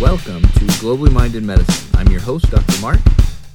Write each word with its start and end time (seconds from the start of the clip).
Welcome 0.00 0.40
to 0.40 0.64
Globally 0.80 1.12
Minded 1.12 1.42
Medicine. 1.42 1.90
I'm 1.94 2.10
your 2.10 2.22
host, 2.22 2.50
Dr. 2.50 2.80
Mark, 2.80 3.00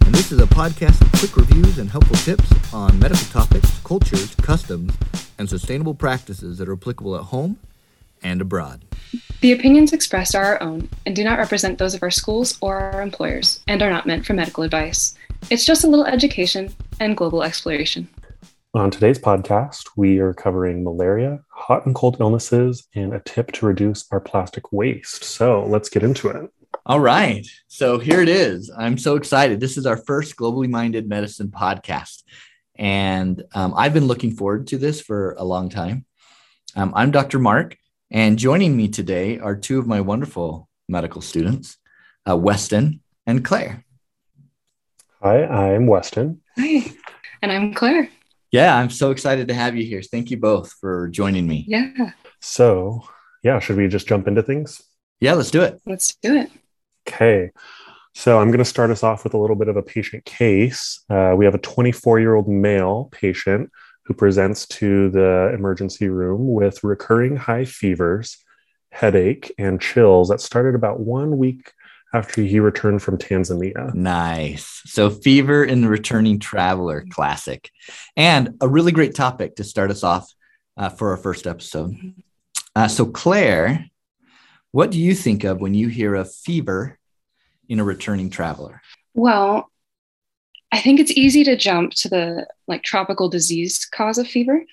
and 0.06 0.14
this 0.14 0.32
is 0.32 0.40
a 0.40 0.46
podcast 0.46 1.02
of 1.02 1.12
quick 1.14 1.36
reviews 1.36 1.80
and 1.80 1.90
helpful 1.90 2.18
tips 2.18 2.48
on 2.72 3.00
medical 3.00 3.26
topics, 3.32 3.80
cultures, 3.80 4.36
customs, 4.36 4.94
and 5.40 5.50
sustainable 5.50 5.96
practices 5.96 6.60
that 6.60 6.70
are 6.70 6.74
applicable 6.74 7.16
at 7.16 7.24
home 7.24 7.58
and 8.22 8.42
abroad. 8.42 8.86
The 9.42 9.54
opinions 9.54 9.92
expressed 9.92 10.36
are 10.36 10.44
our 10.44 10.62
own 10.62 10.88
and 11.08 11.16
do 11.16 11.24
not 11.24 11.40
represent 11.40 11.80
those 11.80 11.96
of 11.96 12.04
our 12.04 12.12
schools 12.12 12.60
or 12.62 12.78
our 12.78 13.02
employers 13.02 13.62
and 13.68 13.82
are 13.82 13.90
not 13.90 14.06
meant 14.06 14.28
for 14.28 14.34
medical 14.34 14.64
advice. 14.64 15.16
It's 15.50 15.66
just 15.66 15.84
a 15.84 15.88
little 15.88 16.06
education 16.06 16.76
and 17.00 17.18
global 17.18 17.42
exploration. 17.42 18.08
On 18.76 18.92
today's 18.92 19.18
podcast, 19.18 19.92
we 19.96 20.20
are 20.20 20.34
covering 20.34 20.84
malaria, 20.84 21.40
hot 21.48 21.86
and 21.86 21.96
cold 21.96 22.18
illnesses, 22.20 22.90
and 22.94 23.14
a 23.14 23.22
tip 23.22 23.54
to 23.54 23.66
reduce 23.66 24.06
our 24.12 24.20
plastic 24.20 24.74
waste. 24.74 25.24
So 25.24 25.64
let's 25.64 25.88
get 25.88 26.04
into 26.04 26.28
it. 26.28 26.52
All 26.86 27.00
right. 27.00 27.48
So 27.70 28.00
here 28.00 28.20
it 28.20 28.28
is. 28.28 28.70
I'm 28.78 28.98
so 28.98 29.16
excited. 29.16 29.62
This 29.62 29.78
is 29.78 29.86
our 29.86 29.96
first 29.96 30.36
Globally 30.36 30.68
Minded 30.68 31.08
Medicine 31.08 31.48
podcast. 31.48 32.24
And 32.78 33.42
um, 33.54 33.74
I've 33.78 33.94
been 33.94 34.08
looking 34.08 34.36
forward 34.36 34.68
to 34.68 34.78
this 34.78 35.00
for 35.00 35.36
a 35.40 35.46
long 35.46 35.70
time. 35.70 36.06
Um, 36.76 36.92
I'm 36.98 37.12
Dr. 37.12 37.40
Mark, 37.40 37.78
and 38.12 38.38
joining 38.38 38.76
me 38.76 38.90
today 38.90 39.40
are 39.40 39.56
two 39.56 39.80
of 39.80 39.88
my 39.88 40.02
wonderful 40.02 40.68
medical 40.90 41.22
students, 41.22 41.78
uh, 42.26 42.36
Westin 42.36 43.00
and 43.26 43.46
Claire. 43.46 43.86
Hi, 45.22 45.46
I'm 45.46 45.86
Westin. 45.86 46.40
Hi, 46.60 46.92
and 47.42 47.54
I'm 47.54 47.74
Claire. 47.74 48.10
Yeah, 48.56 48.78
I'm 48.78 48.90
so 48.90 49.12
excited 49.12 49.50
to 49.50 49.54
have 49.54 49.76
you 49.76 49.84
here. 49.84 50.02
Thank 50.02 50.32
you 50.32 50.38
both 50.38 50.72
for 50.80 51.10
joining 51.10 51.46
me. 51.46 51.66
Yeah. 51.68 52.12
So, 52.40 53.04
yeah, 53.44 53.60
should 53.60 53.76
we 53.76 53.90
just 53.90 54.08
jump 54.08 54.30
into 54.30 54.42
things? 54.42 54.82
Yeah, 55.20 55.34
let's 55.34 55.52
do 55.52 55.62
it. 55.62 55.82
Let's 55.86 56.16
do 56.16 56.38
it. 56.38 56.50
Okay. 57.06 57.52
So, 58.14 58.40
I'm 58.40 58.48
going 58.48 58.60
to 58.60 58.66
start 58.66 58.92
us 58.92 59.04
off 59.04 59.26
with 59.26 59.34
a 59.34 59.38
little 59.38 59.58
bit 59.58 59.68
of 59.68 59.76
a 59.76 59.82
patient 59.82 60.24
case. 60.24 61.04
Uh, 61.10 61.34
we 61.38 61.44
have 61.44 61.54
a 61.54 61.58
24 61.58 62.22
year 62.22 62.34
old 62.34 62.48
male 62.48 63.10
patient 63.12 63.70
who 64.06 64.14
presents 64.14 64.66
to 64.68 65.10
the 65.10 65.52
emergency 65.54 66.08
room 66.08 66.54
with 66.54 66.82
recurring 66.82 67.36
high 67.36 67.66
fevers, 67.66 68.38
headache, 68.90 69.54
and 69.58 69.82
chills 69.82 70.30
that 70.30 70.40
started 70.40 70.76
about 70.76 71.02
one 71.02 71.38
week 71.38 71.74
after 72.16 72.42
he 72.42 72.60
returned 72.60 73.02
from 73.02 73.18
Tanzania. 73.18 73.94
Nice. 73.94 74.82
So, 74.86 75.10
fever 75.10 75.64
in 75.64 75.82
the 75.82 75.90
returning 75.90 76.40
traveler, 76.40 77.06
classic, 77.10 77.70
and 78.16 78.56
a 78.62 78.68
really 78.68 78.92
great 78.92 79.16
topic 79.16 79.58
to 79.58 79.64
start 79.64 79.92
us 79.92 80.04
off 80.04 80.34
uh, 80.78 80.90
for 80.90 81.12
our 81.12 81.18
first 81.18 81.46
episode. 81.46 81.96
Uh, 82.76 82.88
so, 82.88 83.06
Claire, 83.06 83.90
what 84.72 84.92
do 84.92 85.00
you 85.00 85.14
think 85.14 85.44
of 85.44 85.62
when 85.62 85.74
you 85.74 85.88
hear 85.88 86.16
of 86.16 86.34
fever 86.34 86.98
in 87.68 87.80
a 87.80 87.84
returning 87.84 88.30
traveler? 88.30 88.82
Well, 89.14 89.70
I 90.72 90.80
think 90.80 91.00
it's 91.00 91.12
easy 91.12 91.44
to 91.46 91.56
jump 91.56 91.94
to 91.96 92.10
the 92.10 92.48
like 92.68 92.84
tropical 92.84 93.30
disease 93.30 93.86
cause 93.86 94.18
of 94.18 94.28
fever, 94.28 94.64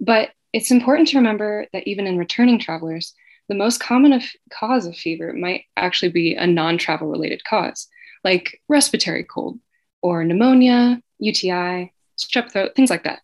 but 0.00 0.30
it's 0.52 0.70
important 0.70 1.08
to 1.08 1.18
remember 1.18 1.66
that 1.72 1.86
even 1.86 2.06
in 2.06 2.18
returning 2.18 2.58
travelers, 2.58 3.14
the 3.48 3.54
most 3.54 3.80
common 3.80 4.12
of 4.12 4.22
cause 4.50 4.86
of 4.86 4.96
fever 4.96 5.32
might 5.32 5.64
actually 5.76 6.10
be 6.10 6.34
a 6.34 6.46
non 6.46 6.78
travel 6.78 7.08
related 7.08 7.44
cause, 7.44 7.88
like 8.24 8.60
respiratory 8.68 9.24
cold 9.24 9.58
or 10.02 10.24
pneumonia, 10.24 11.00
UTI, 11.18 11.92
strep 12.18 12.50
throat, 12.50 12.72
things 12.74 12.90
like 12.90 13.04
that. 13.04 13.20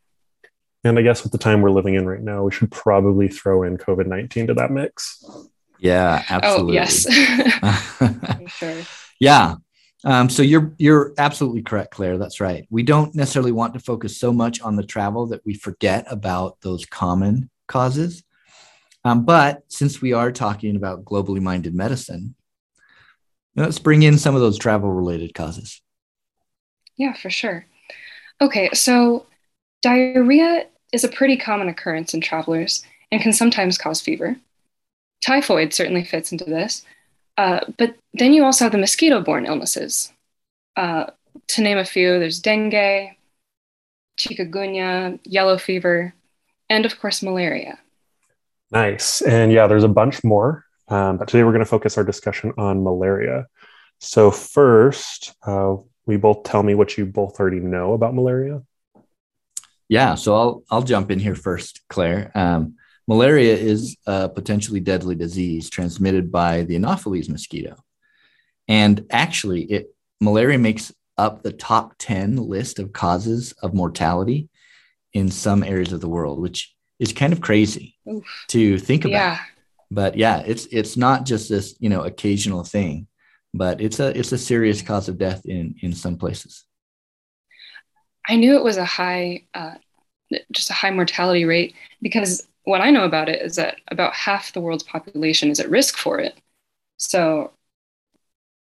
And 0.84 0.98
I 0.98 1.02
guess 1.02 1.22
with 1.22 1.32
the 1.32 1.38
time 1.38 1.60
we're 1.60 1.70
living 1.70 1.94
in 1.94 2.06
right 2.06 2.20
now, 2.20 2.44
we 2.44 2.52
should 2.52 2.70
probably 2.70 3.28
throw 3.28 3.62
in 3.62 3.78
COVID 3.78 4.06
19 4.06 4.48
to 4.48 4.54
that 4.54 4.70
mix. 4.70 5.24
Yeah, 5.78 6.24
absolutely. 6.28 6.72
Oh, 6.72 6.80
yes. 6.80 7.06
sure. 8.56 8.82
Yeah. 9.20 9.56
Um, 10.04 10.28
so 10.28 10.42
you're 10.42 10.72
you're 10.78 11.12
absolutely 11.18 11.62
correct, 11.62 11.92
Claire. 11.92 12.18
That's 12.18 12.40
right. 12.40 12.66
We 12.70 12.82
don't 12.82 13.14
necessarily 13.14 13.52
want 13.52 13.74
to 13.74 13.80
focus 13.80 14.16
so 14.16 14.32
much 14.32 14.60
on 14.60 14.74
the 14.76 14.82
travel 14.82 15.26
that 15.26 15.44
we 15.46 15.54
forget 15.54 16.04
about 16.10 16.60
those 16.60 16.84
common 16.84 17.50
causes. 17.68 18.24
Um, 19.04 19.24
but 19.24 19.62
since 19.68 20.00
we 20.00 20.12
are 20.12 20.30
talking 20.30 20.76
about 20.76 21.04
globally 21.04 21.40
minded 21.40 21.74
medicine, 21.74 22.34
let's 23.56 23.78
bring 23.78 24.02
in 24.02 24.18
some 24.18 24.34
of 24.34 24.40
those 24.40 24.58
travel 24.58 24.90
related 24.90 25.34
causes. 25.34 25.82
Yeah, 26.96 27.14
for 27.14 27.30
sure. 27.30 27.66
Okay, 28.40 28.70
so 28.72 29.26
diarrhea 29.82 30.66
is 30.92 31.04
a 31.04 31.08
pretty 31.08 31.36
common 31.36 31.68
occurrence 31.68 32.14
in 32.14 32.20
travelers 32.20 32.84
and 33.10 33.20
can 33.20 33.32
sometimes 33.32 33.78
cause 33.78 34.00
fever. 34.00 34.36
Typhoid 35.24 35.72
certainly 35.72 36.04
fits 36.04 36.32
into 36.32 36.44
this, 36.44 36.84
uh, 37.36 37.60
but 37.78 37.96
then 38.14 38.32
you 38.32 38.44
also 38.44 38.64
have 38.64 38.72
the 38.72 38.78
mosquito 38.78 39.20
borne 39.20 39.46
illnesses. 39.46 40.12
Uh, 40.76 41.06
to 41.48 41.62
name 41.62 41.78
a 41.78 41.84
few, 41.84 42.18
there's 42.18 42.40
dengue, 42.40 43.14
chikungunya, 44.18 45.18
yellow 45.24 45.58
fever, 45.58 46.14
and 46.68 46.84
of 46.84 46.98
course, 47.00 47.22
malaria. 47.22 47.78
Nice. 48.72 49.20
And 49.20 49.52
yeah, 49.52 49.66
there's 49.66 49.84
a 49.84 49.88
bunch 49.88 50.24
more. 50.24 50.64
Um, 50.88 51.18
but 51.18 51.28
today 51.28 51.44
we're 51.44 51.52
going 51.52 51.64
to 51.64 51.66
focus 51.66 51.98
our 51.98 52.04
discussion 52.04 52.52
on 52.56 52.82
malaria. 52.82 53.46
So, 53.98 54.30
first, 54.30 55.34
uh, 55.46 55.76
we 56.06 56.16
both 56.16 56.42
tell 56.42 56.62
me 56.62 56.74
what 56.74 56.98
you 56.98 57.06
both 57.06 57.38
already 57.38 57.60
know 57.60 57.92
about 57.92 58.14
malaria. 58.14 58.62
Yeah, 59.88 60.14
so 60.14 60.34
I'll 60.34 60.64
I'll 60.70 60.82
jump 60.82 61.10
in 61.10 61.18
here 61.18 61.34
first, 61.34 61.82
Claire. 61.88 62.32
Um, 62.34 62.76
malaria 63.06 63.54
is 63.54 63.96
a 64.06 64.28
potentially 64.28 64.80
deadly 64.80 65.14
disease 65.14 65.70
transmitted 65.70 66.32
by 66.32 66.62
the 66.62 66.76
Anopheles 66.76 67.28
mosquito, 67.28 67.76
and 68.66 69.04
actually, 69.10 69.64
it 69.64 69.94
malaria 70.20 70.58
makes 70.58 70.92
up 71.18 71.42
the 71.42 71.52
top 71.52 71.94
ten 71.98 72.36
list 72.36 72.78
of 72.78 72.92
causes 72.92 73.52
of 73.62 73.74
mortality 73.74 74.48
in 75.12 75.30
some 75.30 75.62
areas 75.62 75.92
of 75.92 76.00
the 76.00 76.08
world, 76.08 76.40
which 76.40 76.74
is 76.98 77.12
kind 77.12 77.32
of 77.32 77.40
crazy 77.40 77.96
Oof. 78.08 78.24
to 78.48 78.78
think 78.78 79.04
about. 79.04 79.12
Yeah. 79.12 79.38
But 79.90 80.16
yeah, 80.16 80.42
it's 80.46 80.66
it's 80.66 80.96
not 80.96 81.26
just 81.26 81.48
this, 81.48 81.74
you 81.78 81.90
know, 81.90 82.02
occasional 82.02 82.64
thing, 82.64 83.06
but 83.52 83.80
it's 83.80 84.00
a 84.00 84.16
it's 84.18 84.32
a 84.32 84.38
serious 84.38 84.80
cause 84.80 85.08
of 85.08 85.18
death 85.18 85.44
in 85.44 85.74
in 85.82 85.92
some 85.92 86.16
places. 86.16 86.64
I 88.28 88.36
knew 88.36 88.56
it 88.56 88.64
was 88.64 88.76
a 88.76 88.84
high 88.84 89.44
uh, 89.52 89.74
just 90.52 90.70
a 90.70 90.74
high 90.74 90.90
mortality 90.90 91.44
rate 91.44 91.74
because 92.00 92.46
what 92.64 92.80
I 92.80 92.90
know 92.90 93.04
about 93.04 93.28
it 93.28 93.42
is 93.42 93.56
that 93.56 93.76
about 93.88 94.14
half 94.14 94.52
the 94.52 94.60
world's 94.60 94.84
population 94.84 95.50
is 95.50 95.60
at 95.60 95.68
risk 95.68 95.96
for 95.96 96.20
it. 96.20 96.38
So 96.96 97.52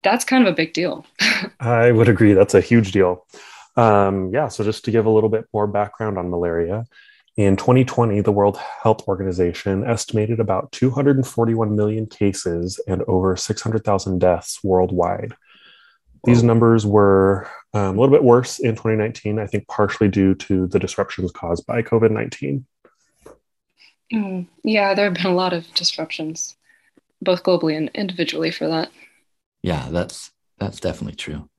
that's 0.04 0.26
kind 0.26 0.46
of 0.46 0.54
a 0.54 0.56
big 0.56 0.74
deal. 0.74 1.06
I 1.60 1.92
would 1.92 2.08
agree. 2.08 2.34
That's 2.34 2.54
a 2.54 2.62
huge 2.62 2.92
deal. 2.92 3.26
Um, 3.76 4.32
yeah. 4.34 4.48
So, 4.48 4.64
just 4.64 4.86
to 4.86 4.92
give 4.92 5.06
a 5.06 5.10
little 5.10 5.30
bit 5.30 5.46
more 5.54 5.68
background 5.68 6.18
on 6.18 6.30
malaria, 6.30 6.86
in 7.38 7.56
2020, 7.56 8.22
the 8.22 8.31
World 8.31 8.58
Health 8.58 9.08
Organization 9.08 9.86
estimated 9.86 10.40
about 10.40 10.72
241 10.72 11.75
million 11.75 12.08
cases 12.08 12.80
and 12.88 13.03
over 13.03 13.36
600,000 13.36 14.20
deaths 14.20 14.64
worldwide. 14.64 15.34
These 16.24 16.44
numbers 16.44 16.86
were 16.86 17.48
um, 17.74 17.98
a 17.98 18.02
little 18.02 18.14
bit 18.14 18.24
worse 18.24 18.59
in 18.59 18.72
2019, 18.72 19.40
I 19.40 19.46
think 19.46 19.68
partially 19.68 20.09
due 20.09 20.36
to 20.36 20.68
the 20.68 20.80
disruptions 20.80 21.31
caused 21.31 21.66
by 21.66 21.81
COVID 21.84 22.12
19. 22.12 22.66
Mm, 24.12 24.48
yeah, 24.64 24.94
there 24.94 25.06
have 25.06 25.14
been 25.14 25.28
a 25.28 25.34
lot 25.34 25.54
of 25.54 25.72
disruptions, 25.74 26.58
both 27.22 27.44
globally 27.44 27.78
and 27.78 27.90
individually 27.94 28.52
for 28.52 28.68
that. 28.68 28.90
Yeah, 29.62 29.88
that's 29.90 30.31
that's 30.58 30.80
definitely 30.80 31.16
true. 31.16 31.50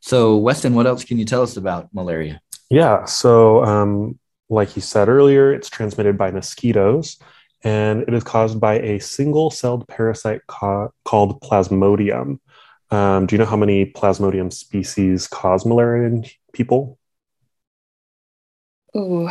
So, 0.00 0.38
Westin, 0.40 0.72
what 0.72 0.86
else 0.86 1.04
can 1.04 1.18
you 1.18 1.24
tell 1.24 1.42
us 1.42 1.56
about 1.56 1.88
malaria? 1.94 2.40
Yeah, 2.70 3.04
so 3.04 3.64
um, 3.64 4.18
like 4.48 4.76
you 4.76 4.82
said 4.82 5.08
earlier, 5.08 5.52
it's 5.52 5.68
transmitted 5.68 6.16
by 6.16 6.30
mosquitoes 6.30 7.18
and 7.62 8.02
it 8.02 8.14
is 8.14 8.22
caused 8.22 8.60
by 8.60 8.78
a 8.78 9.00
single 9.00 9.50
celled 9.50 9.86
parasite 9.88 10.46
ca- 10.46 10.88
called 11.04 11.40
Plasmodium. 11.40 12.38
Um, 12.90 13.26
do 13.26 13.34
you 13.34 13.38
know 13.38 13.44
how 13.44 13.56
many 13.56 13.86
Plasmodium 13.86 14.52
species 14.52 15.26
cause 15.26 15.66
malaria 15.66 16.06
in 16.06 16.24
people? 16.52 16.98
Ooh, 18.96 19.28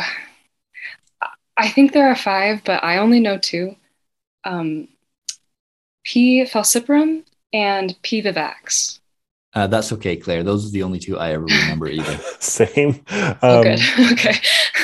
I 1.56 1.68
think 1.68 1.92
there 1.92 2.08
are 2.08 2.16
five, 2.16 2.62
but 2.64 2.84
I 2.84 2.98
only 2.98 3.18
know 3.18 3.38
two 3.38 3.74
um, 4.44 4.88
P. 6.04 6.44
falciparum 6.44 7.24
and 7.52 7.96
P. 8.02 8.22
vivax. 8.22 9.00
Uh, 9.54 9.66
that's 9.66 9.92
okay, 9.92 10.16
Claire. 10.16 10.42
Those 10.42 10.66
are 10.66 10.70
the 10.70 10.82
only 10.82 10.98
two 10.98 11.18
I 11.18 11.32
ever 11.32 11.44
remember 11.44 11.88
either. 11.88 12.18
Same. 12.38 13.02
Um, 13.10 13.36
oh, 13.42 13.62
good. 13.62 13.80
okay. 14.12 14.34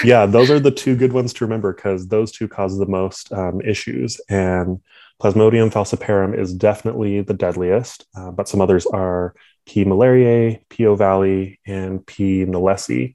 yeah, 0.03 0.27
those 0.27 0.51
are 0.51 0.59
the 0.59 0.71
two 0.71 0.97
good 0.97 1.13
ones 1.13 1.33
to 1.35 1.45
remember 1.45 1.73
because 1.73 2.09
those 2.09 2.33
two 2.33 2.49
cause 2.49 2.79
the 2.79 2.87
most 2.87 3.33
um, 3.33 3.61
issues. 3.61 4.21
And 4.29 4.81
Plasmodium 5.23 5.71
falciparum 5.71 6.39
is 6.39 6.55
definitely 6.55 7.21
the 7.21 7.35
deadliest, 7.35 8.07
uh, 8.17 8.31
but 8.31 8.49
some 8.49 8.61
others 8.61 8.87
are 8.87 9.35
P. 9.67 9.85
malariae, 9.85 10.61
P. 10.69 10.85
ovale, 10.85 11.59
and 11.67 12.05
P. 12.07 12.45
knowlesi. 12.45 13.15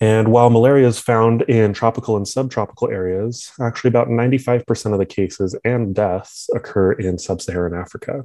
And 0.00 0.28
while 0.28 0.50
malaria 0.50 0.88
is 0.88 0.98
found 0.98 1.42
in 1.42 1.72
tropical 1.74 2.16
and 2.16 2.26
subtropical 2.26 2.90
areas, 2.90 3.52
actually 3.60 3.88
about 3.88 4.08
95% 4.08 4.92
of 4.92 4.98
the 4.98 5.06
cases 5.06 5.56
and 5.64 5.94
deaths 5.94 6.50
occur 6.54 6.92
in 6.92 7.18
sub 7.18 7.40
Saharan 7.40 7.74
Africa. 7.74 8.24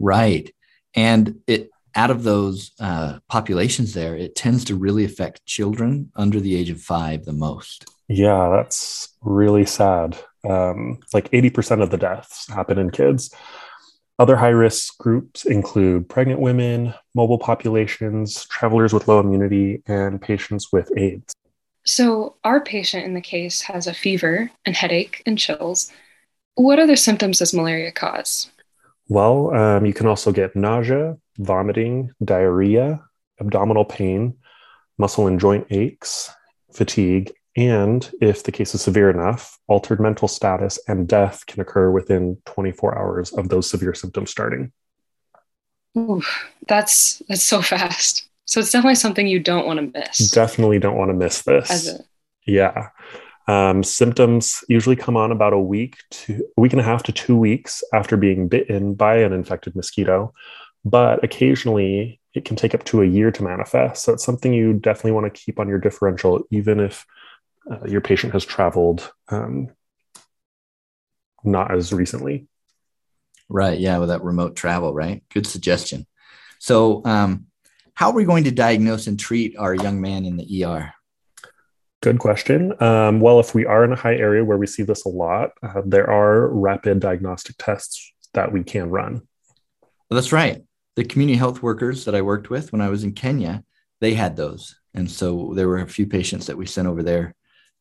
Right. 0.00 0.52
And 0.98 1.40
it 1.46 1.70
out 1.94 2.10
of 2.10 2.24
those 2.24 2.72
uh, 2.80 3.20
populations 3.28 3.94
there, 3.94 4.16
it 4.16 4.34
tends 4.34 4.64
to 4.64 4.74
really 4.74 5.04
affect 5.04 5.46
children 5.46 6.10
under 6.16 6.40
the 6.40 6.56
age 6.56 6.70
of 6.70 6.80
five 6.80 7.24
the 7.24 7.32
most. 7.32 7.86
Yeah, 8.08 8.48
that's 8.50 9.16
really 9.22 9.64
sad. 9.64 10.18
Um, 10.48 10.98
like 11.14 11.30
80% 11.30 11.82
of 11.82 11.90
the 11.90 11.98
deaths 11.98 12.48
happen 12.48 12.78
in 12.78 12.90
kids. 12.90 13.32
Other 14.18 14.34
high 14.34 14.48
risk 14.48 14.98
groups 14.98 15.44
include 15.44 16.08
pregnant 16.08 16.40
women, 16.40 16.94
mobile 17.14 17.38
populations, 17.38 18.44
travelers 18.46 18.92
with 18.92 19.06
low 19.06 19.20
immunity, 19.20 19.82
and 19.86 20.20
patients 20.20 20.72
with 20.72 20.90
AIDS. 20.96 21.32
So, 21.84 22.34
our 22.42 22.60
patient 22.60 23.04
in 23.04 23.14
the 23.14 23.20
case 23.20 23.62
has 23.62 23.86
a 23.86 23.94
fever 23.94 24.50
and 24.66 24.74
headache 24.74 25.22
and 25.26 25.38
chills. 25.38 25.92
What 26.56 26.80
other 26.80 26.96
symptoms 26.96 27.38
does 27.38 27.54
malaria 27.54 27.92
cause? 27.92 28.50
Well, 29.08 29.54
um, 29.54 29.86
you 29.86 29.94
can 29.94 30.06
also 30.06 30.32
get 30.32 30.54
nausea, 30.54 31.16
vomiting, 31.38 32.12
diarrhea, 32.22 33.02
abdominal 33.40 33.84
pain, 33.84 34.36
muscle 34.98 35.26
and 35.26 35.40
joint 35.40 35.66
aches, 35.70 36.30
fatigue, 36.72 37.32
and 37.56 38.08
if 38.20 38.44
the 38.44 38.52
case 38.52 38.74
is 38.74 38.82
severe 38.82 39.10
enough, 39.10 39.58
altered 39.66 40.00
mental 40.00 40.28
status 40.28 40.78
and 40.86 41.08
death 41.08 41.44
can 41.46 41.60
occur 41.60 41.90
within 41.90 42.36
24 42.44 42.96
hours 42.96 43.32
of 43.32 43.48
those 43.48 43.68
severe 43.68 43.94
symptoms 43.94 44.30
starting. 44.30 44.70
Ooh, 45.96 46.22
that's 46.68 47.20
that's 47.28 47.42
so 47.42 47.60
fast. 47.60 48.28
So 48.44 48.60
it's 48.60 48.70
definitely 48.70 48.94
something 48.94 49.26
you 49.26 49.40
don't 49.40 49.66
want 49.66 49.80
to 49.80 49.98
miss. 49.98 50.30
Definitely 50.30 50.78
don't 50.78 50.96
want 50.96 51.10
to 51.10 51.14
miss 51.14 51.42
this. 51.42 51.90
Yeah. 52.46 52.90
Um, 53.48 53.82
symptoms 53.82 54.62
usually 54.68 54.94
come 54.94 55.16
on 55.16 55.32
about 55.32 55.54
a 55.54 55.58
week 55.58 55.96
to 56.10 56.46
a 56.56 56.60
week 56.60 56.72
and 56.72 56.80
a 56.80 56.84
half 56.84 57.02
to 57.04 57.12
two 57.12 57.36
weeks 57.36 57.82
after 57.94 58.18
being 58.18 58.46
bitten 58.46 58.92
by 58.94 59.16
an 59.16 59.32
infected 59.32 59.74
mosquito, 59.74 60.34
but 60.84 61.24
occasionally 61.24 62.20
it 62.34 62.44
can 62.44 62.56
take 62.56 62.74
up 62.74 62.84
to 62.84 63.00
a 63.00 63.06
year 63.06 63.30
to 63.32 63.42
manifest. 63.42 64.04
So 64.04 64.12
it's 64.12 64.24
something 64.24 64.52
you 64.52 64.74
definitely 64.74 65.12
want 65.12 65.32
to 65.32 65.40
keep 65.40 65.58
on 65.58 65.66
your 65.66 65.78
differential, 65.78 66.42
even 66.50 66.78
if 66.78 67.06
uh, 67.70 67.86
your 67.86 68.02
patient 68.02 68.34
has 68.34 68.44
traveled 68.44 69.10
um, 69.30 69.70
not 71.42 71.72
as 71.74 71.90
recently. 71.90 72.48
Right. 73.48 73.78
Yeah. 73.78 73.96
With 73.96 74.10
that 74.10 74.22
remote 74.22 74.56
travel, 74.56 74.92
right? 74.92 75.22
Good 75.32 75.46
suggestion. 75.46 76.06
So, 76.58 77.02
um, 77.06 77.46
how 77.94 78.10
are 78.10 78.14
we 78.14 78.24
going 78.24 78.44
to 78.44 78.50
diagnose 78.50 79.06
and 79.06 79.18
treat 79.18 79.56
our 79.56 79.74
young 79.74 80.00
man 80.00 80.24
in 80.24 80.36
the 80.36 80.64
ER? 80.64 80.92
Good 82.00 82.20
question. 82.20 82.80
Um, 82.80 83.18
well, 83.18 83.40
if 83.40 83.54
we 83.54 83.66
are 83.66 83.84
in 83.84 83.92
a 83.92 83.96
high 83.96 84.14
area 84.14 84.44
where 84.44 84.58
we 84.58 84.68
see 84.68 84.84
this 84.84 85.04
a 85.04 85.08
lot, 85.08 85.50
uh, 85.62 85.82
there 85.84 86.08
are 86.08 86.48
rapid 86.48 87.00
diagnostic 87.00 87.56
tests 87.58 88.12
that 88.34 88.52
we 88.52 88.62
can 88.62 88.88
run. 88.88 89.14
Well, 89.82 90.16
that's 90.16 90.32
right. 90.32 90.62
The 90.94 91.04
community 91.04 91.36
health 91.36 91.62
workers 91.62 92.04
that 92.04 92.14
I 92.14 92.22
worked 92.22 92.50
with 92.50 92.72
when 92.72 92.80
I 92.80 92.88
was 92.88 93.02
in 93.02 93.12
Kenya, 93.12 93.64
they 94.00 94.14
had 94.14 94.36
those, 94.36 94.78
and 94.94 95.10
so 95.10 95.52
there 95.54 95.68
were 95.68 95.78
a 95.78 95.88
few 95.88 96.06
patients 96.06 96.46
that 96.46 96.56
we 96.56 96.66
sent 96.66 96.88
over 96.88 97.02
there 97.02 97.34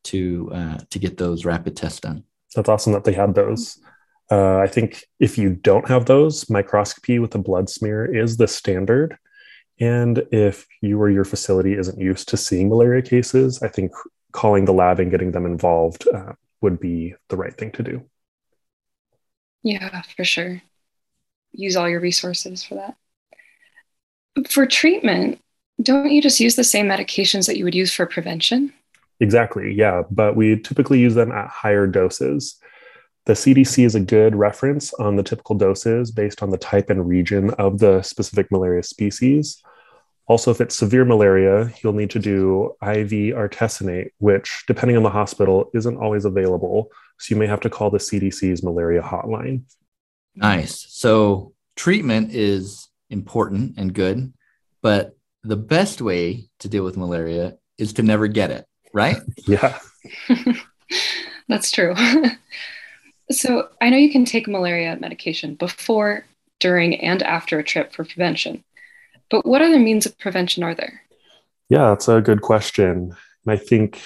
to 0.06 0.50
uh, 0.54 0.78
to 0.90 1.00
get 1.00 1.18
those 1.18 1.46
rapid 1.46 1.76
tests 1.76 2.00
done. 2.00 2.24
That's 2.56 2.70
awesome 2.70 2.94
that 2.94 3.04
they 3.04 3.14
had 3.14 3.36
those. 3.36 3.80
Uh, 4.30 4.58
I 4.58 4.68
think 4.68 5.04
if 5.20 5.38
you 5.38 5.56
don't 5.56 5.88
have 5.88 6.06
those, 6.06 6.50
microscopy 6.50 7.20
with 7.20 7.36
a 7.36 7.40
blood 7.40 7.70
smear 7.70 8.06
is 8.06 8.38
the 8.38 8.48
standard. 8.48 9.18
And 9.80 10.26
if 10.32 10.66
you 10.82 11.00
or 11.02 11.10
your 11.10 11.26
facility 11.26 11.74
isn't 11.78 12.00
used 12.00 12.30
to 12.30 12.38
seeing 12.38 12.70
malaria 12.70 13.02
cases, 13.02 13.62
I 13.62 13.68
think 13.68 13.92
calling 14.32 14.66
the 14.66 14.74
lab 14.74 15.00
and 15.00 15.12
getting 15.12 15.32
them 15.32 15.46
involved 15.46 16.08
uh, 16.08 16.34
would 16.62 16.80
be 16.80 17.16
the 17.30 17.38
right 17.38 17.56
thing 17.56 17.72
to 17.74 17.84
do. 17.84 18.04
Yeah, 19.64 20.02
for 20.16 20.24
sure. 20.24 20.62
Use 21.52 21.76
all 21.76 21.90
your 21.90 22.00
resources 22.00 22.64
for 22.64 22.76
that. 22.76 22.96
For 24.50 24.66
treatment, 24.66 25.42
don't 25.82 26.12
you 26.12 26.22
just 26.22 26.40
use 26.40 26.56
the 26.56 26.64
same 26.64 26.88
medications 26.88 27.48
that 27.48 27.58
you 27.58 27.64
would 27.64 27.76
use 27.76 27.94
for 27.94 28.06
prevention? 28.06 28.74
Exactly, 29.20 29.74
yeah, 29.74 30.04
but 30.12 30.36
we 30.36 30.60
typically 30.60 31.00
use 31.00 31.16
them 31.16 31.32
at 31.32 31.48
higher 31.48 31.88
doses. 31.88 32.58
The 33.28 33.34
CDC 33.34 33.84
is 33.84 33.94
a 33.94 34.00
good 34.00 34.38
reference 34.38 34.94
on 34.94 35.18
the 35.18 35.22
typical 35.22 35.54
doses 35.54 36.12
based 36.12 36.42
on 36.42 36.50
the 36.50 36.58
type 36.58 36.90
and 36.90 37.06
region 37.06 37.50
of 37.56 37.80
the 37.80 38.02
specific 38.02 38.50
malaria 38.54 38.84
species. 38.84 39.62
Also, 40.28 40.50
if 40.50 40.62
it's 40.62 40.78
severe 40.78 41.04
malaria, 41.04 41.70
you'll 41.84 41.92
need 41.92 42.10
to 42.12 42.20
do 42.20 42.74
IV 42.82 43.36
artesunate, 43.36 44.12
which, 44.20 44.64
depending 44.66 44.96
on 44.96 45.04
the 45.04 45.10
hospital, 45.10 45.70
isn't 45.74 45.98
always 45.98 46.24
available. 46.24 46.90
So 47.20 47.36
you 47.36 47.40
may 47.40 47.48
have 47.48 47.60
to 47.62 47.70
call 47.70 47.90
the 47.90 47.98
CDC's 47.98 48.64
malaria 48.64 49.02
hotline. 49.02 49.64
Nice. 50.34 50.86
So 50.88 51.54
treatment 51.76 52.34
is 52.34 52.88
important 53.10 53.74
and 53.76 53.94
good, 53.94 54.32
but 54.82 55.18
the 55.44 55.58
best 55.58 56.02
way 56.02 56.48
to 56.60 56.70
deal 56.70 56.86
with 56.86 56.96
malaria 56.96 57.58
is 57.78 57.92
to 57.94 58.04
never 58.04 58.28
get 58.28 58.52
it, 58.52 58.66
right? 58.94 59.18
yeah. 59.46 59.78
That's 61.50 61.72
true. 61.72 61.94
so 63.32 63.70
I 63.82 63.90
know 63.90 63.98
you 63.98 64.12
can 64.12 64.26
take 64.26 64.48
malaria 64.48 64.98
medication 65.00 65.56
before, 65.56 66.26
during, 66.60 67.00
and 67.00 67.22
after 67.24 67.60
a 67.60 67.64
trip 67.64 67.94
for 67.94 68.04
prevention. 68.04 68.64
But 69.30 69.46
what 69.46 69.62
other 69.62 69.80
means 69.80 70.06
of 70.06 70.18
prevention 70.18 70.64
are 70.64 70.76
there? 70.76 71.02
Yeah, 71.70 71.90
that's 71.90 72.08
a 72.08 72.22
good 72.22 72.42
question. 72.42 73.16
And 73.46 73.52
I 73.52 73.58
think 73.58 74.02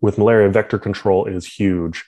with 0.00 0.18
malaria, 0.18 0.50
vector 0.50 0.78
control 0.78 1.26
is 1.26 1.46
huge. 1.46 2.04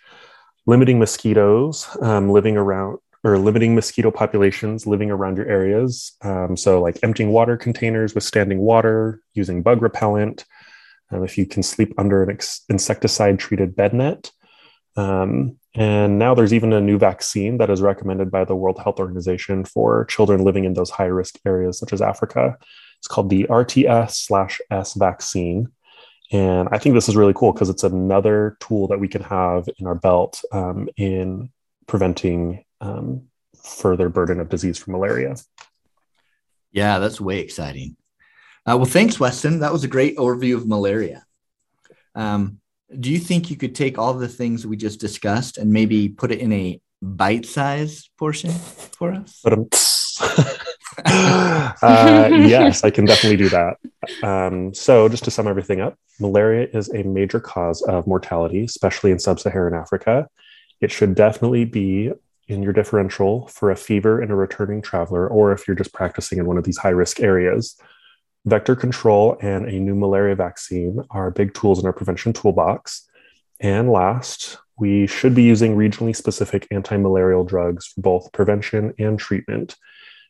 Limiting 0.66 0.98
mosquitoes 0.98 1.88
um, 2.02 2.30
living 2.30 2.56
around 2.56 2.98
or 3.22 3.38
limiting 3.38 3.74
mosquito 3.74 4.10
populations 4.10 4.86
living 4.86 5.10
around 5.10 5.36
your 5.36 5.46
areas. 5.46 6.12
Um, 6.22 6.56
so, 6.56 6.80
like 6.80 6.98
emptying 7.02 7.30
water 7.30 7.56
containers 7.56 8.14
with 8.14 8.24
standing 8.24 8.58
water, 8.58 9.20
using 9.34 9.62
bug 9.62 9.82
repellent. 9.82 10.44
Um, 11.10 11.24
if 11.24 11.36
you 11.36 11.44
can 11.44 11.62
sleep 11.62 11.92
under 11.98 12.22
an 12.22 12.30
ex- 12.30 12.62
insecticide 12.68 13.38
treated 13.38 13.74
bed 13.74 13.92
net. 13.92 14.30
Um, 14.96 15.58
and 15.74 16.18
now 16.18 16.34
there's 16.34 16.52
even 16.52 16.72
a 16.72 16.80
new 16.80 16.98
vaccine 16.98 17.58
that 17.58 17.70
is 17.70 17.80
recommended 17.80 18.30
by 18.30 18.44
the 18.44 18.56
World 18.56 18.78
Health 18.78 18.98
Organization 18.98 19.64
for 19.64 20.04
children 20.06 20.42
living 20.42 20.64
in 20.64 20.74
those 20.74 20.90
high 20.90 21.04
risk 21.04 21.38
areas, 21.46 21.78
such 21.78 21.92
as 21.92 22.02
Africa. 22.02 22.58
It's 22.98 23.06
called 23.06 23.30
the 23.30 23.44
RTS 23.44 24.10
slash 24.10 24.60
S 24.70 24.94
vaccine. 24.94 25.68
And 26.32 26.68
I 26.70 26.78
think 26.78 26.94
this 26.94 27.08
is 27.08 27.16
really 27.16 27.32
cool 27.34 27.52
because 27.52 27.70
it's 27.70 27.84
another 27.84 28.56
tool 28.60 28.88
that 28.88 29.00
we 29.00 29.08
can 29.08 29.22
have 29.22 29.68
in 29.78 29.86
our 29.86 29.94
belt 29.94 30.42
um, 30.52 30.88
in 30.96 31.50
preventing 31.86 32.64
um, 32.80 33.22
further 33.64 34.08
burden 34.08 34.40
of 34.40 34.48
disease 34.48 34.78
from 34.78 34.92
malaria. 34.92 35.36
Yeah, 36.72 36.98
that's 36.98 37.20
way 37.20 37.40
exciting. 37.40 37.96
Uh, 38.66 38.76
well, 38.76 38.84
thanks, 38.84 39.16
Westin. 39.16 39.60
That 39.60 39.72
was 39.72 39.84
a 39.84 39.88
great 39.88 40.16
overview 40.16 40.56
of 40.56 40.68
malaria. 40.68 41.24
Um, 42.14 42.59
do 42.98 43.10
you 43.10 43.18
think 43.18 43.50
you 43.50 43.56
could 43.56 43.74
take 43.74 43.98
all 43.98 44.14
the 44.14 44.28
things 44.28 44.66
we 44.66 44.76
just 44.76 45.00
discussed 45.00 45.58
and 45.58 45.72
maybe 45.72 46.08
put 46.08 46.32
it 46.32 46.40
in 46.40 46.52
a 46.52 46.80
bite-sized 47.02 48.10
portion 48.18 48.50
for 48.50 49.12
us? 49.12 49.42
Uh, 51.06 52.28
yes, 52.30 52.84
I 52.84 52.90
can 52.90 53.06
definitely 53.06 53.36
do 53.36 53.48
that. 53.48 53.76
Um, 54.22 54.74
so, 54.74 55.08
just 55.08 55.24
to 55.24 55.30
sum 55.30 55.46
everything 55.48 55.80
up, 55.80 55.96
malaria 56.18 56.68
is 56.72 56.92
a 56.92 57.02
major 57.04 57.40
cause 57.40 57.80
of 57.82 58.06
mortality, 58.06 58.64
especially 58.64 59.10
in 59.10 59.18
sub-Saharan 59.18 59.72
Africa. 59.72 60.28
It 60.80 60.90
should 60.90 61.14
definitely 61.14 61.64
be 61.64 62.12
in 62.48 62.62
your 62.62 62.72
differential 62.72 63.46
for 63.46 63.70
a 63.70 63.76
fever 63.76 64.22
in 64.22 64.30
a 64.30 64.36
returning 64.36 64.82
traveler, 64.82 65.26
or 65.28 65.52
if 65.52 65.66
you're 65.66 65.76
just 65.76 65.94
practicing 65.94 66.38
in 66.38 66.46
one 66.46 66.58
of 66.58 66.64
these 66.64 66.78
high-risk 66.78 67.20
areas. 67.20 67.80
Vector 68.46 68.74
control 68.74 69.36
and 69.42 69.66
a 69.66 69.78
new 69.78 69.94
malaria 69.94 70.34
vaccine 70.34 71.02
are 71.10 71.30
big 71.30 71.52
tools 71.54 71.78
in 71.78 71.86
our 71.86 71.92
prevention 71.92 72.32
toolbox. 72.32 73.06
And 73.60 73.90
last, 73.90 74.56
we 74.78 75.06
should 75.06 75.34
be 75.34 75.42
using 75.42 75.76
regionally 75.76 76.16
specific 76.16 76.66
anti 76.70 76.96
malarial 76.96 77.44
drugs 77.44 77.86
for 77.86 78.00
both 78.00 78.32
prevention 78.32 78.94
and 78.98 79.18
treatment. 79.18 79.76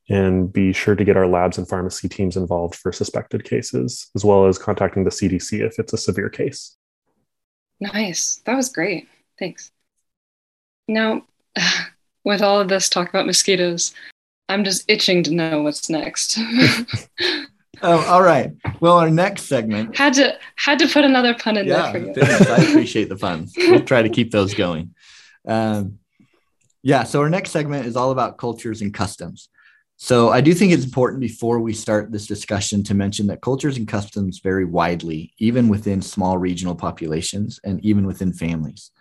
And 0.09 0.53
be 0.53 0.73
sure 0.73 0.97
to 0.97 1.05
get 1.05 1.17
our 1.17 1.29
labs 1.29 1.57
and 1.57 1.69
pharmacy 1.69 2.09
teams 2.09 2.37
involved 2.37 2.75
for 2.75 2.91
suspected 2.91 3.45
cases, 3.45 4.11
as 4.17 4.25
well 4.25 4.47
as 4.47 4.59
contacting 4.59 5.05
the 5.05 5.11
CDC 5.11 5.65
if 5.65 5.79
it's 5.79 5.93
a 5.93 5.99
severe 5.99 6.29
case. 6.29 6.77
Nice. 7.79 8.43
That 8.45 8.57
was 8.57 8.71
great. 8.71 9.09
Thanks. 9.39 9.71
Now, 10.89 11.23
with 12.25 12.43
all 12.43 12.59
of 12.59 12.69
this 12.69 12.89
talk 12.89 13.09
about 13.09 13.27
mosquitoes, 13.27 13.95
I'm 14.49 14.65
just 14.65 14.85
itching 14.91 15.23
to 15.23 15.31
know 15.33 15.63
what's 15.63 15.89
next. 15.89 16.37
Oh, 17.83 18.05
all 18.07 18.23
right. 18.23 18.53
Well, 18.81 18.99
our 18.99 19.11
next 19.11 19.45
segment 19.45 19.97
had 19.97 20.15
to 20.15 20.37
had 20.57 20.79
to 20.81 20.89
put 20.89 21.05
another 21.05 21.35
pun 21.35 21.57
in 21.57 21.67
yeah, 21.67 21.93
there 21.93 21.93
for 21.93 21.99
you. 22.07 22.15
Thanks. 22.15 22.49
I 22.49 22.57
appreciate 22.71 23.09
the 23.09 23.17
puns. 23.17 23.55
We'll 23.57 23.85
try 23.85 24.03
to 24.03 24.09
keep 24.09 24.31
those 24.31 24.55
going. 24.55 24.95
Um, 25.47 25.99
yeah. 26.83 27.05
So 27.05 27.21
our 27.21 27.31
next 27.31 27.51
segment 27.51 27.87
is 27.87 27.97
all 27.97 28.11
about 28.11 28.39
cultures 28.39 28.83
and 28.83 28.93
customs. 28.93 29.49
So 29.97 30.31
I 30.31 30.41
do 30.41 30.55
think 30.55 30.73
it's 30.73 30.85
important 30.85 31.21
before 31.21 31.61
we 31.61 31.75
start 31.75 32.11
this 32.11 32.27
discussion 32.27 32.83
to 32.85 32.95
mention 32.95 33.27
that 33.27 33.43
cultures 33.43 33.77
and 33.77 33.87
customs 33.87 34.39
vary 34.39 34.65
widely, 34.65 35.35
even 35.39 35.69
within 35.69 36.01
small 36.01 36.39
regional 36.39 36.75
populations 36.75 37.61
and 37.65 37.85
even 37.85 38.07
within 38.07 38.33
families. 38.33 38.93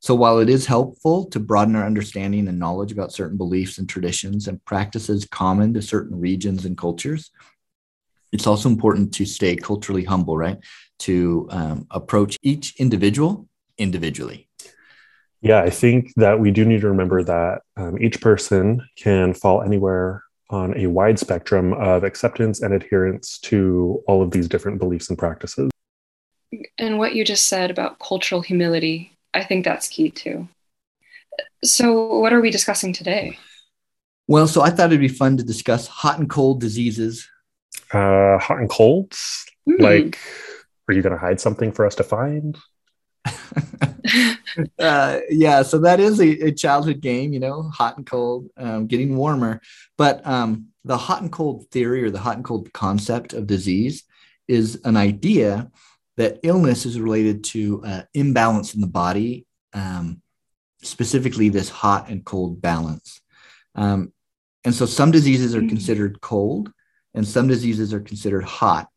So 0.00 0.14
while 0.14 0.40
it 0.40 0.50
is 0.50 0.66
helpful 0.66 1.24
to 1.30 1.40
broaden 1.40 1.74
our 1.76 1.86
understanding 1.86 2.46
and 2.46 2.58
knowledge 2.58 2.92
about 2.92 3.10
certain 3.10 3.38
beliefs 3.38 3.78
and 3.78 3.88
traditions 3.88 4.46
and 4.46 4.62
practices 4.66 5.24
common 5.24 5.72
to 5.72 5.80
certain 5.80 6.20
regions 6.20 6.66
and 6.66 6.76
cultures, 6.76 7.30
it's 8.34 8.46
also 8.46 8.68
important 8.68 9.14
to 9.14 9.24
stay 9.24 9.56
culturally 9.56 10.04
humble, 10.04 10.36
right? 10.36 10.58
To 11.00 11.48
um, 11.50 11.86
approach 11.90 12.36
each 12.42 12.74
individual 12.78 13.48
individually. 13.78 14.48
Yeah, 15.40 15.60
I 15.60 15.70
think 15.70 16.12
that 16.16 16.38
we 16.38 16.50
do 16.50 16.64
need 16.64 16.82
to 16.82 16.88
remember 16.88 17.22
that 17.22 17.62
um, 17.76 17.98
each 18.02 18.20
person 18.20 18.86
can 18.96 19.32
fall 19.32 19.62
anywhere 19.62 20.22
on 20.50 20.76
a 20.76 20.86
wide 20.86 21.18
spectrum 21.18 21.72
of 21.72 22.04
acceptance 22.04 22.60
and 22.60 22.74
adherence 22.74 23.38
to 23.38 24.02
all 24.06 24.22
of 24.22 24.30
these 24.30 24.48
different 24.48 24.78
beliefs 24.78 25.08
and 25.08 25.18
practices. 25.18 25.70
And 26.78 26.98
what 26.98 27.14
you 27.14 27.24
just 27.24 27.48
said 27.48 27.70
about 27.70 27.98
cultural 27.98 28.42
humility 28.42 29.14
I 29.34 29.42
think 29.42 29.64
that's 29.64 29.88
key 29.88 30.10
too. 30.10 30.48
So, 31.64 32.18
what 32.18 32.32
are 32.32 32.40
we 32.40 32.50
discussing 32.50 32.92
today? 32.92 33.38
Well, 34.28 34.46
so 34.46 34.62
I 34.62 34.70
thought 34.70 34.86
it'd 34.86 35.00
be 35.00 35.08
fun 35.08 35.36
to 35.36 35.42
discuss 35.42 35.86
hot 35.86 36.18
and 36.18 36.30
cold 36.30 36.60
diseases. 36.60 37.28
Uh, 37.92 38.38
hot 38.38 38.58
and 38.58 38.68
colds? 38.68 39.44
Mm. 39.68 39.80
Like, 39.80 40.18
are 40.88 40.94
you 40.94 41.02
going 41.02 41.12
to 41.12 41.18
hide 41.18 41.40
something 41.40 41.72
for 41.72 41.86
us 41.86 41.94
to 41.96 42.04
find? 42.04 42.58
uh, 44.78 45.20
yeah, 45.30 45.62
so 45.62 45.78
that 45.78 46.00
is 46.00 46.20
a, 46.20 46.48
a, 46.48 46.52
childhood 46.52 47.00
game, 47.00 47.32
you 47.32 47.40
know, 47.40 47.62
hot 47.62 47.96
and 47.96 48.06
cold, 48.06 48.48
um, 48.56 48.86
getting 48.86 49.16
warmer. 49.16 49.60
But 49.96 50.26
um, 50.26 50.68
the 50.84 50.96
hot 50.96 51.22
and 51.22 51.32
cold 51.32 51.66
theory 51.70 52.02
or 52.04 52.10
the 52.10 52.18
hot 52.18 52.36
and 52.36 52.44
cold 52.44 52.72
concept 52.72 53.32
of 53.32 53.46
disease 53.46 54.04
is 54.46 54.80
an 54.84 54.96
idea 54.96 55.70
that 56.16 56.40
illness 56.42 56.86
is 56.86 57.00
related 57.00 57.44
to 57.44 57.82
uh, 57.84 58.02
imbalance 58.12 58.74
in 58.74 58.80
the 58.80 58.86
body, 58.86 59.46
um, 59.72 60.20
specifically 60.82 61.48
this 61.48 61.70
hot 61.70 62.08
and 62.08 62.24
cold 62.24 62.60
balance. 62.60 63.20
Um, 63.74 64.12
and 64.64 64.74
so 64.74 64.86
some 64.86 65.10
diseases 65.10 65.54
are 65.54 65.60
mm-hmm. 65.60 65.68
considered 65.68 66.20
cold 66.20 66.72
and 67.14 67.26
some 67.26 67.48
diseases 67.48 67.92
are 67.92 68.00
considered 68.00 68.44
hot. 68.44 68.88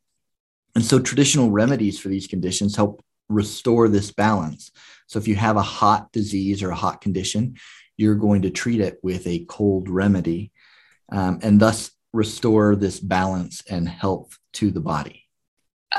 And 0.76 0.84
so 0.84 1.00
traditional 1.00 1.50
remedies 1.50 2.00
for 2.00 2.10
these 2.10 2.28
conditions 2.28 2.76
help 2.76 3.04
restore 3.30 3.88
this 3.88 4.12
balance. 4.12 4.72
So 5.08 5.20
if 5.20 5.28
you 5.28 5.36
have 5.36 5.58
a 5.58 5.62
hot 5.62 6.12
disease 6.12 6.62
or 6.64 6.72
a 6.72 6.76
hot 6.76 7.02
condition, 7.02 7.58
you're 7.96 8.16
going 8.16 8.44
to 8.44 8.50
treat 8.50 8.82
it 8.82 9.00
with 9.02 9.26
a 9.28 9.46
cold 9.46 9.90
remedy 9.90 10.52
um, 11.10 11.40
and 11.42 11.60
thus 11.60 11.92
restore 12.14 12.76
this 12.76 13.00
balance 13.00 13.64
and 13.70 13.88
health 13.88 14.38
to 14.54 14.72
the 14.72 14.82
body 14.82 15.28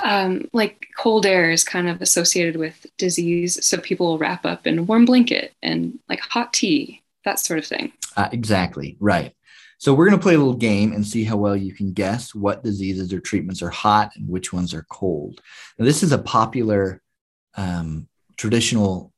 um, 0.03 0.49
like 0.53 0.87
cold 0.97 1.27
air 1.27 1.51
is 1.51 1.65
kind 1.65 1.89
of 1.89 2.03
associated 2.03 2.57
with 2.57 2.87
disease. 2.97 3.65
So 3.65 3.79
people 3.79 4.07
will 4.07 4.19
wrap 4.19 4.45
up 4.45 4.67
in 4.67 4.79
a 4.79 4.83
warm 4.83 5.05
blanket 5.05 5.55
and 5.63 5.99
like 6.09 6.21
hot 6.21 6.53
tea, 6.53 7.03
that 7.25 7.41
sort 7.41 7.59
of 7.59 7.67
thing. 7.67 7.93
Uh, 8.17 8.29
exactly. 8.33 8.97
Right. 9.01 9.35
So 9.79 9.95
we're 9.95 10.07
going 10.09 10.19
to 10.19 10.23
play 10.23 10.35
a 10.35 10.39
little 10.39 10.55
game 10.55 10.93
and 10.93 11.07
see 11.07 11.25
how 11.25 11.37
well 11.37 11.57
you 11.57 11.73
can 11.73 11.93
guess 11.93 12.35
what 12.35 12.65
diseases 12.65 13.13
or 13.13 13.21
treatments 13.21 13.63
are 13.63 13.71
hot 13.71 14.11
and 14.17 14.29
which 14.29 14.53
ones 14.53 14.75
are 14.75 14.87
cold. 14.91 15.41
Now, 15.79 15.85
this 15.85 16.03
is 16.03 16.13
a 16.13 16.19
popular 16.19 17.01
um, 17.55 18.09
traditional 18.37 19.13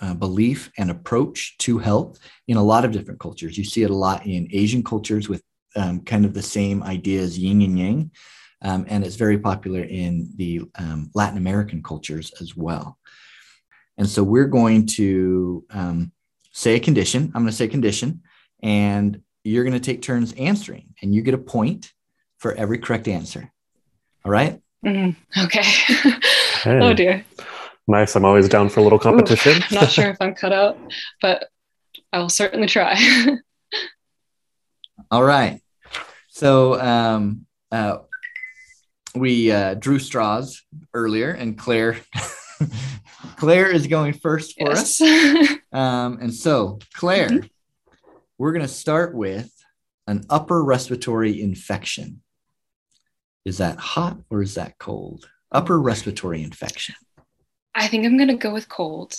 uh, 0.00 0.14
belief 0.14 0.70
and 0.78 0.90
approach 0.90 1.58
to 1.58 1.78
health 1.78 2.18
in 2.46 2.56
a 2.56 2.62
lot 2.62 2.84
of 2.84 2.92
different 2.92 3.20
cultures. 3.20 3.58
You 3.58 3.64
see 3.64 3.82
it 3.82 3.90
a 3.90 3.94
lot 3.94 4.26
in 4.26 4.48
Asian 4.52 4.82
cultures 4.82 5.28
with 5.28 5.42
um, 5.74 6.00
kind 6.00 6.24
of 6.24 6.34
the 6.34 6.42
same 6.42 6.82
ideas, 6.82 7.38
yin 7.38 7.62
and 7.62 7.78
yang 7.78 8.10
um, 8.62 8.86
and 8.88 9.04
it's 9.04 9.16
very 9.16 9.38
popular 9.38 9.82
in 9.82 10.30
the 10.36 10.62
um, 10.76 11.10
Latin 11.14 11.38
American 11.38 11.82
cultures 11.82 12.32
as 12.40 12.56
well. 12.56 12.98
And 13.98 14.08
so 14.08 14.22
we're 14.22 14.46
going 14.48 14.86
to 14.86 15.64
um, 15.70 16.12
say 16.52 16.76
a 16.76 16.80
condition. 16.80 17.30
I'm 17.34 17.42
going 17.42 17.46
to 17.46 17.52
say 17.52 17.68
condition, 17.68 18.22
and 18.62 19.20
you're 19.46 19.64
going 19.64 19.74
to 19.74 19.80
take 19.80 20.02
turns 20.02 20.32
answering, 20.34 20.94
and 21.00 21.14
you 21.14 21.22
get 21.22 21.34
a 21.34 21.38
point 21.38 21.92
for 22.38 22.52
every 22.54 22.78
correct 22.78 23.08
answer. 23.08 23.52
All 24.24 24.32
right? 24.32 24.60
mm-hmm. 24.84 25.44
Okay. 25.44 25.62
hey. 26.62 26.78
Oh 26.80 26.92
dear. 26.92 27.24
Nice. 27.86 28.16
I'm 28.16 28.24
always 28.24 28.48
down 28.48 28.68
for 28.68 28.80
a 28.80 28.82
little 28.82 28.98
competition. 28.98 29.62
Ooh, 29.72 29.74
not 29.74 29.90
sure 29.90 30.10
if 30.10 30.16
I'm 30.20 30.34
cut 30.34 30.52
out, 30.52 30.78
but 31.22 31.48
I 32.12 32.18
will 32.18 32.28
certainly 32.28 32.66
try. 32.66 32.96
All 35.10 35.22
right. 35.22 35.60
So 36.28 36.80
um, 36.80 37.46
uh, 37.70 37.98
we 39.14 39.52
uh, 39.52 39.74
drew 39.74 39.98
straws 39.98 40.62
earlier, 40.92 41.30
and 41.30 41.56
Claire 41.56 41.98
Claire 43.36 43.70
is 43.70 43.86
going 43.86 44.14
first 44.14 44.58
for 44.58 44.70
yes. 44.70 45.00
us. 45.00 45.58
Um, 45.72 46.18
and 46.20 46.32
so, 46.32 46.78
Claire, 46.94 47.28
mm-hmm. 47.28 47.46
We're 48.38 48.52
going 48.52 48.66
to 48.66 48.68
start 48.68 49.14
with 49.14 49.52
an 50.06 50.24
upper 50.30 50.62
respiratory 50.62 51.40
infection. 51.40 52.22
Is 53.44 53.58
that 53.58 53.78
hot 53.78 54.18
or 54.30 54.42
is 54.42 54.54
that 54.54 54.78
cold? 54.78 55.28
Upper 55.52 55.80
respiratory 55.80 56.42
infection. 56.42 56.94
I 57.74 57.88
think 57.88 58.04
I'm 58.04 58.16
going 58.16 58.28
to 58.28 58.34
go 58.34 58.52
with 58.52 58.68
cold 58.68 59.16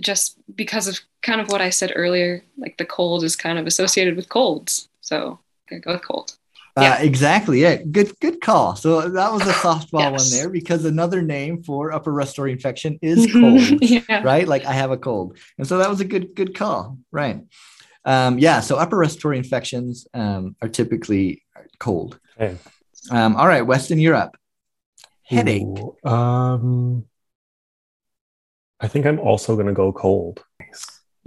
just 0.00 0.38
because 0.54 0.88
of 0.88 1.00
kind 1.22 1.40
of 1.40 1.48
what 1.50 1.60
I 1.60 1.70
said 1.70 1.92
earlier. 1.94 2.42
Like 2.56 2.76
the 2.76 2.84
cold 2.84 3.24
is 3.24 3.36
kind 3.36 3.58
of 3.58 3.66
associated 3.66 4.16
with 4.16 4.28
colds. 4.28 4.88
So 5.00 5.16
I'm 5.16 5.70
going 5.70 5.82
to 5.82 5.86
go 5.86 5.92
with 5.92 6.04
cold. 6.04 6.36
Yeah. 6.76 6.94
Uh, 6.94 6.98
exactly. 7.00 7.60
Yeah. 7.60 7.76
Good. 7.76 8.18
Good 8.20 8.40
call. 8.40 8.76
So 8.76 9.08
that 9.08 9.32
was 9.32 9.42
a 9.42 9.52
softball 9.52 10.12
yes. 10.12 10.30
one 10.30 10.38
there 10.38 10.48
because 10.48 10.84
another 10.84 11.22
name 11.22 11.62
for 11.62 11.92
upper 11.92 12.12
respiratory 12.12 12.52
infection 12.52 12.98
is 13.02 13.26
cold. 13.32 13.82
yeah. 13.82 14.22
Right. 14.22 14.46
Like 14.46 14.64
I 14.64 14.72
have 14.72 14.90
a 14.90 14.96
cold, 14.96 15.38
and 15.58 15.66
so 15.66 15.78
that 15.78 15.90
was 15.90 16.00
a 16.00 16.04
good 16.04 16.34
good 16.34 16.54
call. 16.54 16.98
Right. 17.10 17.40
Um, 18.08 18.38
yeah. 18.38 18.60
So 18.60 18.76
upper 18.76 18.96
respiratory 18.96 19.38
infections 19.38 20.06
um, 20.14 20.56
are 20.62 20.68
typically 20.68 21.44
cold. 21.78 22.18
Okay. 22.40 22.56
Um, 23.10 23.36
all 23.36 23.46
right, 23.46 23.62
Westin, 23.62 24.00
you're 24.00 24.14
up. 24.14 24.36
Headache. 25.22 25.62
Ooh, 25.62 25.96
um, 26.04 27.04
I 28.80 28.88
think 28.88 29.06
I'm 29.06 29.20
also 29.20 29.54
going 29.54 29.66
to 29.66 29.72
go 29.72 29.92
cold 29.92 30.42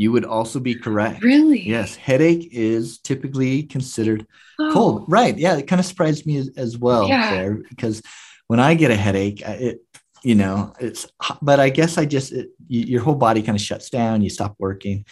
you 0.02 0.12
would 0.12 0.26
also 0.26 0.60
be 0.60 0.74
correct. 0.74 1.22
Really? 1.22 1.62
Yes. 1.62 1.96
Headache 1.96 2.50
is 2.52 2.98
typically 2.98 3.62
considered 3.62 4.26
oh. 4.60 4.72
cold. 4.74 5.06
Right. 5.08 5.38
Yeah. 5.38 5.58
It 5.58 5.68
kind 5.68 5.80
of 5.80 5.86
surprised 5.86 6.26
me 6.26 6.38
as, 6.38 6.50
as 6.58 6.76
well 6.76 7.08
yeah. 7.08 7.30
there 7.30 7.54
because 7.70 8.02
when 8.48 8.60
I 8.60 8.74
get 8.74 8.90
a 8.90 8.96
headache, 8.96 9.42
it, 9.42 9.86
you 10.24 10.34
know, 10.34 10.74
it's, 10.80 11.08
but 11.44 11.60
I 11.60 11.70
guess 11.70 12.00
I 12.00 12.06
just, 12.06 12.32
it, 12.32 12.50
your 12.68 13.04
whole 13.04 13.14
body 13.14 13.44
kind 13.44 13.56
of 13.56 13.62
shuts 13.62 13.92
down, 13.92 14.24
you 14.24 14.32
stop 14.32 14.56
working. 14.58 15.06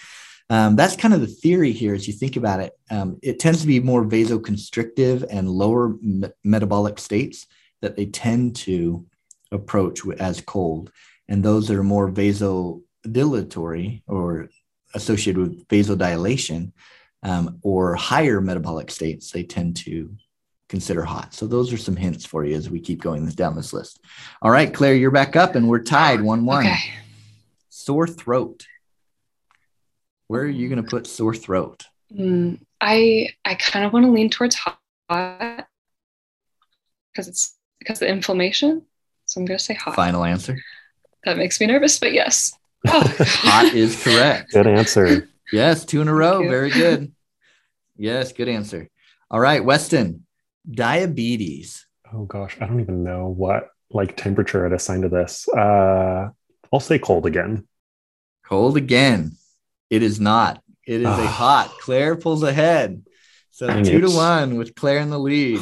Um, 0.49 0.75
that's 0.75 0.95
kind 0.95 1.13
of 1.13 1.21
the 1.21 1.27
theory 1.27 1.71
here 1.71 1.93
as 1.93 2.07
you 2.07 2.13
think 2.13 2.35
about 2.35 2.59
it. 2.59 2.73
Um, 2.89 3.19
it 3.21 3.39
tends 3.39 3.61
to 3.61 3.67
be 3.67 3.79
more 3.79 4.03
vasoconstrictive 4.03 5.25
and 5.29 5.49
lower 5.49 5.89
me- 6.01 6.29
metabolic 6.43 6.97
states 6.97 7.45
that 7.81 7.95
they 7.95 8.07
tend 8.07 8.55
to 8.57 9.05
approach 9.51 10.01
as 10.19 10.41
cold. 10.41 10.91
And 11.27 11.43
those 11.43 11.67
that 11.67 11.77
are 11.77 11.83
more 11.83 12.09
vasodilatory 12.09 14.01
or 14.07 14.49
associated 14.95 15.39
with 15.39 15.67
vasodilation 15.67 16.71
um, 17.21 17.59
or 17.61 17.95
higher 17.95 18.41
metabolic 18.41 18.89
states, 18.89 19.31
they 19.31 19.43
tend 19.43 19.77
to 19.77 20.15
consider 20.67 21.03
hot. 21.03 21.33
So 21.33 21.47
those 21.47 21.73
are 21.73 21.77
some 21.77 21.95
hints 21.95 22.25
for 22.25 22.45
you 22.45 22.55
as 22.55 22.69
we 22.69 22.79
keep 22.79 23.01
going 23.01 23.27
down 23.29 23.55
this 23.55 23.73
list. 23.73 23.99
All 24.41 24.51
right, 24.51 24.73
Claire, 24.73 24.95
you're 24.95 25.11
back 25.11 25.35
up 25.35 25.55
and 25.55 25.67
we're 25.67 25.83
tied 25.83 26.21
1 26.21 26.45
1. 26.45 26.65
Okay. 26.65 26.77
Sore 27.69 28.07
throat. 28.07 28.65
Where 30.29 30.43
are 30.43 30.47
you 30.47 30.69
going 30.69 30.81
to 30.81 30.87
put 30.87 31.07
sore 31.07 31.33
throat? 31.33 31.85
Mm, 32.15 32.59
I 32.79 33.29
I 33.43 33.55
kind 33.55 33.83
of 33.83 33.91
want 33.91 34.05
to 34.05 34.11
lean 34.11 34.29
towards 34.29 34.55
hot 34.55 34.77
because 35.07 37.27
it's 37.27 37.57
because 37.79 37.97
of 37.97 38.07
the 38.07 38.09
inflammation. 38.09 38.83
So 39.25 39.41
I'm 39.41 39.45
going 39.45 39.57
to 39.57 39.63
say 39.63 39.73
hot. 39.73 39.95
Final 39.95 40.23
answer. 40.23 40.59
That 41.25 41.37
makes 41.37 41.59
me 41.59 41.65
nervous, 41.65 41.99
but 41.99 42.13
yes. 42.13 42.53
Hot 42.87 43.73
is 43.73 44.01
correct. 44.01 44.53
Good 44.53 44.67
answer. 44.67 45.27
Yes, 45.51 45.83
two 45.83 46.01
in 46.01 46.07
a 46.07 46.13
row. 46.13 46.47
Very 46.47 46.69
good. 46.69 47.11
Yes, 47.97 48.31
good 48.31 48.47
answer. 48.47 48.87
All 49.29 49.39
right, 49.39 49.61
Westin, 49.61 50.21
diabetes. 50.69 51.85
Oh 52.13 52.25
gosh, 52.25 52.55
I 52.61 52.67
don't 52.67 52.79
even 52.79 53.03
know 53.03 53.27
what 53.27 53.69
like 53.91 54.15
temperature 54.15 54.65
I'd 54.65 54.73
assign 54.73 55.01
to 55.01 55.09
this. 55.09 55.49
Uh, 55.49 56.29
I'll 56.71 56.79
say 56.79 56.99
cold 56.99 57.25
again. 57.25 57.67
Cold 58.45 58.77
again. 58.77 59.35
It 59.89 60.03
is 60.03 60.19
not. 60.19 60.61
It 60.85 61.01
is 61.01 61.07
a 61.07 61.27
hot. 61.27 61.71
Claire 61.79 62.15
pulls 62.15 62.43
ahead. 62.43 63.03
So 63.51 63.67
Dang 63.67 63.83
two 63.83 63.97
it. 63.97 64.01
to 64.01 64.15
one 64.15 64.57
with 64.57 64.75
Claire 64.75 64.99
in 64.99 65.09
the 65.09 65.19
lead. 65.19 65.61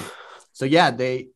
So 0.54 0.66
yeah, 0.66 0.92
they 0.92 1.30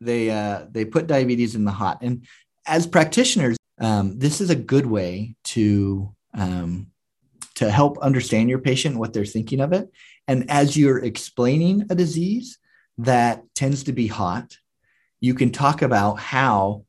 they 0.00 0.30
uh, 0.30 0.66
they 0.70 0.84
put 0.84 1.06
diabetes 1.06 1.54
in 1.54 1.64
the 1.64 1.70
hot. 1.70 1.98
And 2.02 2.26
as 2.66 2.86
practitioners, 2.86 3.56
um, 3.80 4.18
this 4.18 4.40
is 4.40 4.50
a 4.50 4.56
good 4.56 4.86
way 4.86 5.36
to 5.44 6.14
um, 6.34 6.90
to 7.60 7.70
help 7.70 7.98
understand 7.98 8.48
your 8.48 8.58
patient 8.58 8.96
what 8.96 9.12
they're 9.12 9.24
thinking 9.26 9.60
of 9.60 9.72
it 9.72 9.90
and 10.26 10.50
as 10.50 10.76
you're 10.76 11.04
explaining 11.04 11.84
a 11.90 11.94
disease 11.94 12.58
that 12.96 13.42
tends 13.54 13.84
to 13.84 13.92
be 13.92 14.06
hot 14.06 14.56
you 15.20 15.34
can 15.34 15.50
talk 15.50 15.82
about 15.82 16.18
how 16.18 16.84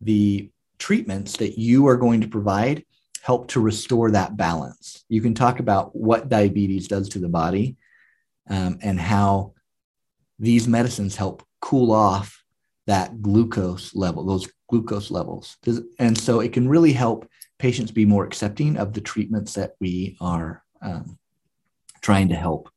the 0.00 0.50
treatments 0.78 1.36
that 1.36 1.58
you 1.58 1.86
are 1.88 1.96
going 1.96 2.22
to 2.22 2.28
provide 2.28 2.84
help 3.24 3.48
to 3.48 3.58
restore 3.58 4.10
that 4.10 4.36
balance. 4.36 5.02
You 5.08 5.22
can 5.22 5.32
talk 5.32 5.58
about 5.58 5.96
what 5.96 6.28
diabetes 6.28 6.88
does 6.88 7.08
to 7.08 7.18
the 7.18 7.28
body 7.28 7.78
um, 8.50 8.78
and 8.82 9.00
how 9.00 9.54
these 10.38 10.68
medicines 10.68 11.16
help 11.16 11.42
cool 11.62 11.90
off 11.90 12.44
that 12.86 13.22
glucose 13.22 13.94
level, 13.94 14.26
those 14.26 14.46
glucose 14.68 15.10
levels. 15.10 15.56
And 15.98 16.18
so 16.18 16.40
it 16.40 16.52
can 16.52 16.68
really 16.68 16.92
help 16.92 17.26
patients 17.58 17.90
be 17.90 18.04
more 18.04 18.26
accepting 18.26 18.76
of 18.76 18.92
the 18.92 19.00
treatments 19.00 19.54
that 19.54 19.72
we 19.80 20.18
are 20.20 20.62
um, 20.82 21.18
trying 22.02 22.28
to 22.28 22.34
help 22.34 22.68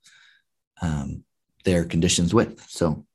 um, 0.81 1.25
their 1.65 1.83
conditions 1.83 2.33
with. 2.33 2.63
So, 2.69 3.05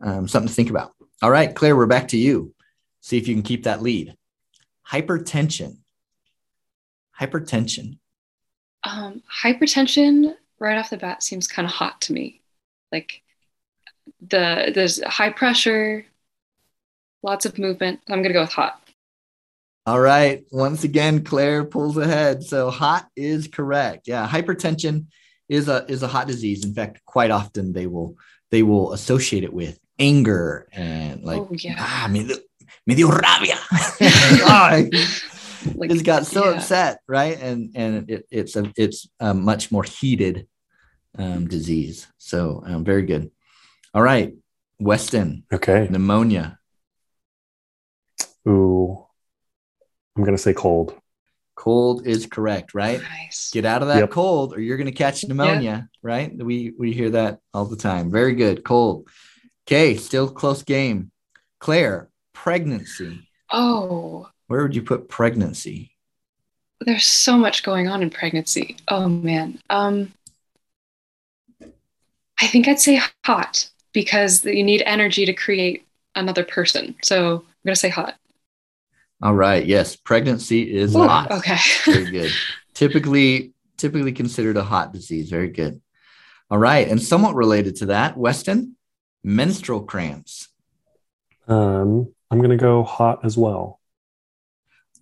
um, 0.00 0.28
something 0.28 0.46
to 0.46 0.54
think 0.54 0.70
about. 0.70 0.92
All 1.22 1.30
right, 1.32 1.52
Claire, 1.52 1.74
we're 1.74 1.86
back 1.86 2.06
to 2.08 2.16
you. 2.16 2.54
See 3.00 3.18
if 3.18 3.26
you 3.26 3.34
can 3.34 3.42
keep 3.42 3.64
that 3.64 3.82
lead. 3.82 4.14
Hypertension. 4.88 5.78
Hypertension. 7.20 7.98
Um, 8.84 9.22
hypertension 9.42 10.34
right 10.58 10.78
off 10.78 10.90
the 10.90 10.96
bat 10.96 11.22
seems 11.22 11.48
kind 11.48 11.66
of 11.66 11.72
hot 11.72 12.00
to 12.02 12.12
me. 12.12 12.40
Like 12.92 13.22
the 14.20 14.72
there's 14.74 15.02
high 15.02 15.30
pressure, 15.30 16.06
lots 17.22 17.46
of 17.46 17.58
movement. 17.58 18.00
I'm 18.08 18.22
gonna 18.22 18.34
go 18.34 18.42
with 18.42 18.52
hot. 18.52 18.80
All 19.86 20.00
right. 20.00 20.44
Once 20.50 20.82
again, 20.82 21.22
Claire 21.22 21.64
pulls 21.64 21.96
ahead. 21.96 22.42
So 22.42 22.70
hot 22.70 23.08
is 23.14 23.46
correct. 23.46 24.08
Yeah, 24.08 24.28
hypertension 24.28 25.06
is 25.48 25.68
a 25.68 25.84
is 25.88 26.02
a 26.02 26.08
hot 26.08 26.26
disease. 26.26 26.64
In 26.64 26.74
fact, 26.74 27.04
quite 27.04 27.30
often 27.30 27.72
they 27.72 27.86
will 27.86 28.16
they 28.50 28.62
will 28.62 28.92
associate 28.92 29.44
it 29.44 29.52
with 29.52 29.78
anger 29.98 30.68
and 30.72 31.22
like 31.22 31.40
oh, 31.40 31.48
yeah. 31.52 31.76
ah 31.78 32.08
me, 32.10 32.30
me 32.86 32.94
dio 32.94 33.08
rabia. 33.08 33.58
like, 35.74 35.90
it's 35.90 36.02
got 36.02 36.26
so 36.26 36.44
yeah. 36.44 36.56
upset, 36.56 37.00
right? 37.08 37.38
And 37.40 37.72
and 37.74 38.10
it, 38.10 38.26
it's 38.30 38.56
a 38.56 38.72
it's 38.76 39.08
a 39.20 39.34
much 39.34 39.72
more 39.72 39.82
heated 39.82 40.46
um, 41.18 41.48
disease. 41.48 42.06
So 42.18 42.62
um, 42.66 42.84
very 42.84 43.02
good. 43.02 43.30
All 43.94 44.02
right, 44.02 44.34
Westin. 44.80 45.42
Okay. 45.52 45.88
Pneumonia. 45.90 46.58
Ooh, 48.48 49.04
I'm 50.16 50.24
gonna 50.24 50.38
say 50.38 50.54
cold. 50.54 50.94
Cold 51.54 52.06
is 52.06 52.26
correct, 52.26 52.74
right? 52.74 53.00
Nice. 53.00 53.50
Get 53.50 53.64
out 53.64 53.82
of 53.82 53.88
that 53.88 53.98
yep. 53.98 54.10
cold, 54.10 54.54
or 54.54 54.60
you're 54.60 54.76
gonna 54.76 54.92
catch 54.92 55.24
pneumonia, 55.24 55.88
right? 56.02 56.36
We 56.36 56.72
we 56.78 56.92
hear 56.92 57.10
that 57.10 57.40
all 57.54 57.64
the 57.64 57.76
time. 57.76 58.10
Very 58.10 58.34
good. 58.34 58.62
Cold. 58.62 59.08
Okay, 59.66 59.96
still 59.96 60.28
close 60.28 60.62
game. 60.62 61.10
Claire, 61.58 62.10
pregnancy. 62.32 63.28
Oh. 63.50 64.28
Where 64.46 64.62
would 64.62 64.74
you 64.76 64.82
put 64.82 65.08
pregnancy? 65.08 65.92
There's 66.80 67.04
so 67.04 67.36
much 67.36 67.62
going 67.62 67.88
on 67.88 68.02
in 68.02 68.10
pregnancy. 68.10 68.76
Oh 68.88 69.08
man. 69.08 69.60
Um 69.70 70.12
I 72.40 72.46
think 72.46 72.68
I'd 72.68 72.80
say 72.80 73.00
hot 73.24 73.68
because 73.92 74.44
you 74.44 74.62
need 74.62 74.82
energy 74.84 75.24
to 75.24 75.32
create 75.32 75.86
another 76.14 76.44
person. 76.44 76.94
So 77.02 77.36
I'm 77.36 77.42
going 77.64 77.74
to 77.74 77.76
say 77.76 77.88
hot. 77.88 78.16
All 79.22 79.34
right. 79.34 79.64
Yes, 79.64 79.96
pregnancy 79.96 80.74
is 80.76 80.94
Ooh, 80.94 81.06
hot. 81.06 81.30
Okay. 81.30 81.56
Very 81.86 82.10
good. 82.10 82.32
typically, 82.74 83.54
typically 83.78 84.12
considered 84.12 84.58
a 84.58 84.62
hot 84.62 84.92
disease. 84.92 85.30
Very 85.30 85.48
good. 85.48 85.80
All 86.50 86.58
right, 86.58 86.86
and 86.86 87.02
somewhat 87.02 87.34
related 87.34 87.76
to 87.76 87.86
that, 87.86 88.14
Westin, 88.16 88.74
menstrual 89.24 89.80
cramps. 89.80 90.46
Um, 91.48 92.12
I'm 92.30 92.38
going 92.38 92.50
to 92.50 92.56
go 92.56 92.84
hot 92.84 93.24
as 93.24 93.36
well. 93.36 93.75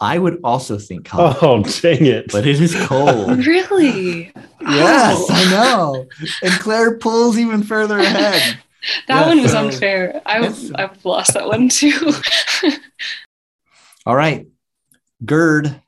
I 0.01 0.19
would 0.19 0.41
also 0.43 0.79
think 0.79 1.09
hot. 1.09 1.39
Oh, 1.43 1.63
dang 1.81 2.07
it. 2.07 2.33
But 2.33 2.47
it 2.47 2.61
is 2.61 2.75
cold. 2.87 3.39
really? 3.47 4.33
Yes, 4.61 5.19
oh. 5.19 5.27
I 5.31 5.51
know. 5.51 6.07
And 6.43 6.53
Claire 6.61 6.99
pulls 6.99 7.39
even 7.39 7.63
further 7.63 7.99
ahead. 7.99 8.59
that 9.09 9.21
yeah, 9.21 9.27
one 9.27 9.43
was 9.43 9.53
so 9.53 9.67
unfair. 9.67 10.21
I've, 10.27 10.75
I've 10.75 11.05
lost 11.05 11.35
that 11.35 11.47
one 11.47 11.69
too. 11.69 12.13
All 14.07 14.17
right. 14.17 14.47
GERD. 15.25 15.81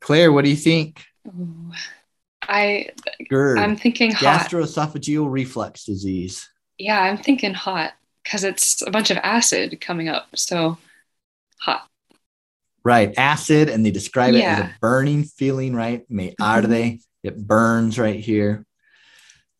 Claire, 0.00 0.32
what 0.32 0.44
do 0.44 0.50
you 0.50 0.56
think? 0.56 1.04
I 2.42 2.88
GERD. 3.30 3.58
I'm 3.58 3.76
thinking 3.76 4.12
hot. 4.12 4.50
Gastroesophageal 4.50 5.30
reflux 5.30 5.84
disease. 5.84 6.48
Yeah, 6.78 7.00
I'm 7.00 7.18
thinking 7.18 7.54
hot 7.54 7.92
because 8.22 8.44
it's 8.44 8.82
a 8.82 8.90
bunch 8.90 9.10
of 9.10 9.18
acid 9.18 9.80
coming 9.80 10.08
up. 10.08 10.28
So 10.34 10.78
hot. 11.60 11.88
Right. 12.84 13.14
Acid, 13.16 13.70
and 13.70 13.84
they 13.84 13.90
describe 13.90 14.34
yeah. 14.34 14.38
it 14.38 14.64
as 14.64 14.70
a 14.70 14.74
burning 14.80 15.24
feeling, 15.24 15.74
right? 15.74 16.08
Me 16.10 16.34
mm-hmm. 16.40 16.42
arde. 16.42 16.98
It 17.22 17.38
burns 17.46 17.98
right 17.98 18.20
here. 18.20 18.66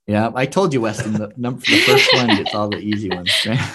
Yeah, 0.07 0.31
I 0.35 0.45
told 0.45 0.75
you, 0.75 0.83
Westin, 0.83 1.17
the 1.17 1.33
number 1.37 1.61
the 1.61 1.81
first 1.81 2.13
one 2.13 2.27
gets 2.27 2.55
all 2.55 2.69
the 2.69 2.79
easy 2.79 3.09
ones, 3.09 3.33
right? 3.47 3.75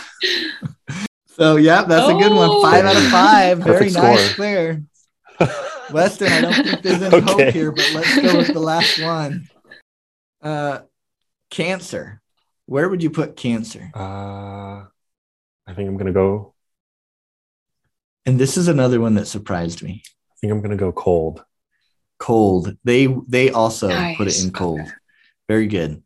so 1.26 1.56
yeah, 1.56 1.84
that's 1.84 2.06
oh. 2.06 2.16
a 2.16 2.22
good 2.22 2.32
one. 2.32 2.62
Five 2.62 2.86
out 2.86 2.96
of 2.96 3.04
five. 3.10 3.58
Very 3.60 3.90
nice, 3.90 4.36
Claire. 4.36 4.84
Westin, 5.90 6.30
I 6.30 6.42
don't 6.42 6.54
think 6.54 6.82
there's 6.84 7.02
any 7.02 7.16
okay. 7.16 7.46
hope 7.46 7.54
here, 7.54 7.72
but 7.72 7.92
let's 7.96 8.16
go 8.22 8.38
with 8.38 8.54
the 8.54 8.60
last 8.60 9.02
one. 9.02 9.50
Uh 10.42 10.82
cancer. 11.50 12.22
Where 12.68 12.88
would 12.88 13.02
you 13.02 13.10
put 13.10 13.36
cancer? 13.36 13.90
Uh 13.96 14.86
I 15.66 15.74
think 15.74 15.90
I'm 15.90 15.98
gonna 15.98 16.14
go. 16.14 16.54
And 18.26 18.40
this 18.40 18.58
is 18.58 18.68
another 18.68 19.00
one 19.00 19.16
that 19.16 19.28
surprised 19.28 19.82
me. 19.82 20.04
I 20.06 20.34
think 20.40 20.52
I'm 20.52 20.62
gonna 20.62 20.76
go 20.76 20.92
cold. 20.92 21.44
Cold. 22.18 22.76
They 22.84 23.08
they 23.28 23.52
also 23.52 23.88
nice. 23.90 24.18
put 24.18 24.28
it 24.28 24.44
in 24.44 24.52
cold. 24.52 24.82
Okay. 24.82 24.92
Very 25.48 25.68
good. 25.68 26.04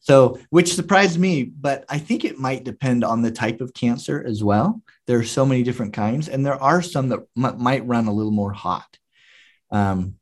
So, 0.00 0.38
which 0.50 0.74
surprised 0.74 1.18
me, 1.18 1.44
but 1.44 1.86
I 1.88 1.98
think 1.98 2.24
it 2.24 2.38
might 2.38 2.62
depend 2.62 3.04
on 3.04 3.22
the 3.22 3.30
type 3.30 3.62
of 3.62 3.72
cancer 3.72 4.22
as 4.26 4.44
well. 4.44 4.82
There 5.06 5.18
are 5.18 5.24
so 5.24 5.46
many 5.46 5.62
different 5.62 5.94
kinds, 5.94 6.28
and 6.28 6.44
there 6.44 6.62
are 6.62 6.82
some 6.82 7.08
that 7.08 7.20
m- 7.36 7.56
might 7.58 7.86
run 7.86 8.06
a 8.06 8.12
little 8.12 8.30
more 8.30 8.52
hot. 8.52 8.98
Um, 9.70 10.16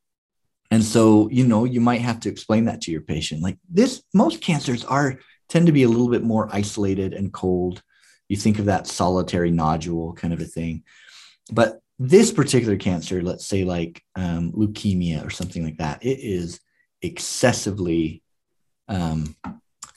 and 0.71 0.85
so, 0.85 1.29
you 1.31 1.45
know, 1.45 1.65
you 1.65 1.81
might 1.81 2.01
have 2.01 2.21
to 2.21 2.29
explain 2.29 2.67
that 2.67 2.81
to 2.83 2.93
your 2.93 3.01
patient. 3.01 3.43
Like 3.43 3.59
this, 3.69 4.05
most 4.15 4.41
cancers 4.41 4.85
are 4.85 5.19
tend 5.49 5.67
to 5.67 5.73
be 5.73 5.83
a 5.83 5.89
little 5.89 6.09
bit 6.09 6.23
more 6.23 6.49
isolated 6.51 7.13
and 7.13 7.33
cold. 7.33 7.83
You 8.29 8.37
think 8.37 8.59
of 8.59 8.67
that 8.67 8.87
solitary 8.87 9.51
nodule 9.51 10.15
kind 10.15 10.33
of 10.33 10.41
a 10.41 10.45
thing. 10.45 10.85
But 11.51 11.81
this 11.99 12.33
particular 12.33 12.77
cancer, 12.77 13.23
let's 13.23 13.47
say 13.47 13.65
like 13.65 14.03
um, 14.17 14.53
leukemia 14.53 15.27
or 15.27 15.31
something 15.31 15.65
like 15.65 15.79
that, 15.79 16.05
it 16.05 16.19
is 16.21 16.61
excessively 17.01 18.23
um, 18.89 19.37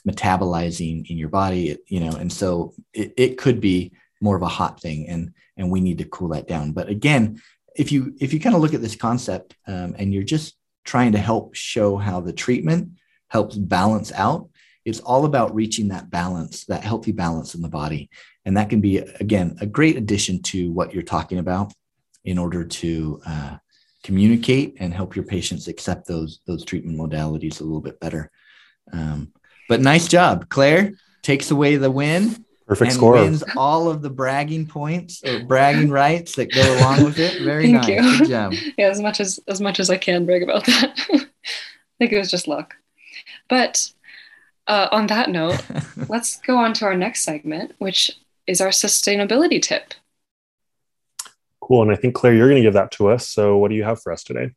metabolizing 0.08 1.08
in 1.10 1.18
your 1.18 1.28
body, 1.28 1.76
you 1.88 2.00
know, 2.00 2.16
and 2.16 2.32
so 2.32 2.74
it, 2.92 3.12
it 3.16 3.38
could 3.38 3.60
be 3.60 3.92
more 4.20 4.36
of 4.36 4.42
a 4.42 4.48
hot 4.48 4.80
thing 4.80 5.08
and 5.08 5.32
and 5.56 5.70
we 5.70 5.80
need 5.80 5.98
to 5.98 6.04
cool 6.04 6.28
that 6.28 6.46
down. 6.46 6.72
But 6.72 6.88
again, 6.88 7.40
if 7.74 7.92
you 7.92 8.14
if 8.20 8.32
you 8.32 8.40
kind 8.40 8.54
of 8.54 8.62
look 8.62 8.74
at 8.74 8.82
this 8.82 8.96
concept 8.96 9.56
um, 9.66 9.94
and 9.98 10.12
you're 10.12 10.22
just 10.22 10.56
trying 10.84 11.12
to 11.12 11.18
help 11.18 11.54
show 11.54 11.96
how 11.96 12.20
the 12.20 12.32
treatment 12.32 12.92
helps 13.28 13.56
balance 13.56 14.12
out, 14.12 14.48
it's 14.86 15.00
all 15.00 15.24
about 15.24 15.52
reaching 15.52 15.88
that 15.88 16.10
balance, 16.10 16.64
that 16.66 16.84
healthy 16.84 17.10
balance 17.10 17.56
in 17.56 17.60
the 17.60 17.68
body. 17.68 18.08
And 18.44 18.56
that 18.56 18.70
can 18.70 18.80
be, 18.80 18.98
again, 18.98 19.56
a 19.60 19.66
great 19.66 19.96
addition 19.96 20.40
to 20.44 20.70
what 20.70 20.94
you're 20.94 21.02
talking 21.02 21.38
about 21.38 21.72
in 22.24 22.38
order 22.38 22.64
to 22.64 23.20
uh, 23.26 23.56
communicate 24.04 24.76
and 24.78 24.94
help 24.94 25.16
your 25.16 25.24
patients 25.24 25.66
accept 25.66 26.06
those, 26.06 26.38
those 26.46 26.64
treatment 26.64 26.96
modalities 26.96 27.60
a 27.60 27.64
little 27.64 27.80
bit 27.80 27.98
better. 27.98 28.30
Um, 28.92 29.32
but 29.68 29.80
nice 29.80 30.06
job. 30.06 30.48
Claire 30.48 30.92
takes 31.22 31.50
away 31.50 31.76
the 31.76 31.90
win. 31.90 32.44
Perfect 32.68 32.92
and 32.92 32.96
score. 32.96 33.12
Wins 33.14 33.42
all 33.56 33.90
of 33.90 34.02
the 34.02 34.10
bragging 34.10 34.66
points 34.66 35.22
or 35.24 35.44
bragging 35.44 35.90
rights 35.90 36.36
that 36.36 36.52
go 36.52 36.78
along 36.78 37.04
with 37.04 37.18
it. 37.18 37.42
Very 37.42 37.72
Thank 37.72 37.88
nice. 37.88 37.88
You. 37.88 38.18
Good 38.18 38.28
job. 38.28 38.54
Yeah, 38.78 38.88
as 38.88 39.00
much 39.00 39.20
as 39.20 39.38
as 39.46 39.60
much 39.60 39.78
as 39.78 39.88
I 39.88 39.96
can 39.96 40.26
brag 40.26 40.42
about 40.42 40.66
that. 40.66 40.98
I 41.12 41.98
think 41.98 42.12
it 42.12 42.18
was 42.18 42.30
just 42.30 42.48
luck. 42.48 42.74
But 43.48 43.92
uh, 44.66 44.88
on 44.92 45.06
that 45.08 45.30
note, 45.30 45.64
let's 46.08 46.38
go 46.40 46.56
on 46.56 46.72
to 46.74 46.84
our 46.84 46.96
next 46.96 47.22
segment, 47.22 47.74
which 47.78 48.10
is 48.46 48.60
our 48.60 48.68
sustainability 48.68 49.60
tip. 49.60 49.94
Cool. 51.60 51.82
And 51.82 51.92
I 51.92 51.96
think, 51.96 52.14
Claire, 52.14 52.34
you're 52.34 52.48
going 52.48 52.62
to 52.62 52.66
give 52.66 52.74
that 52.74 52.92
to 52.92 53.08
us. 53.08 53.28
So, 53.28 53.56
what 53.56 53.70
do 53.70 53.74
you 53.74 53.84
have 53.84 54.00
for 54.00 54.12
us 54.12 54.22
today? 54.22 54.52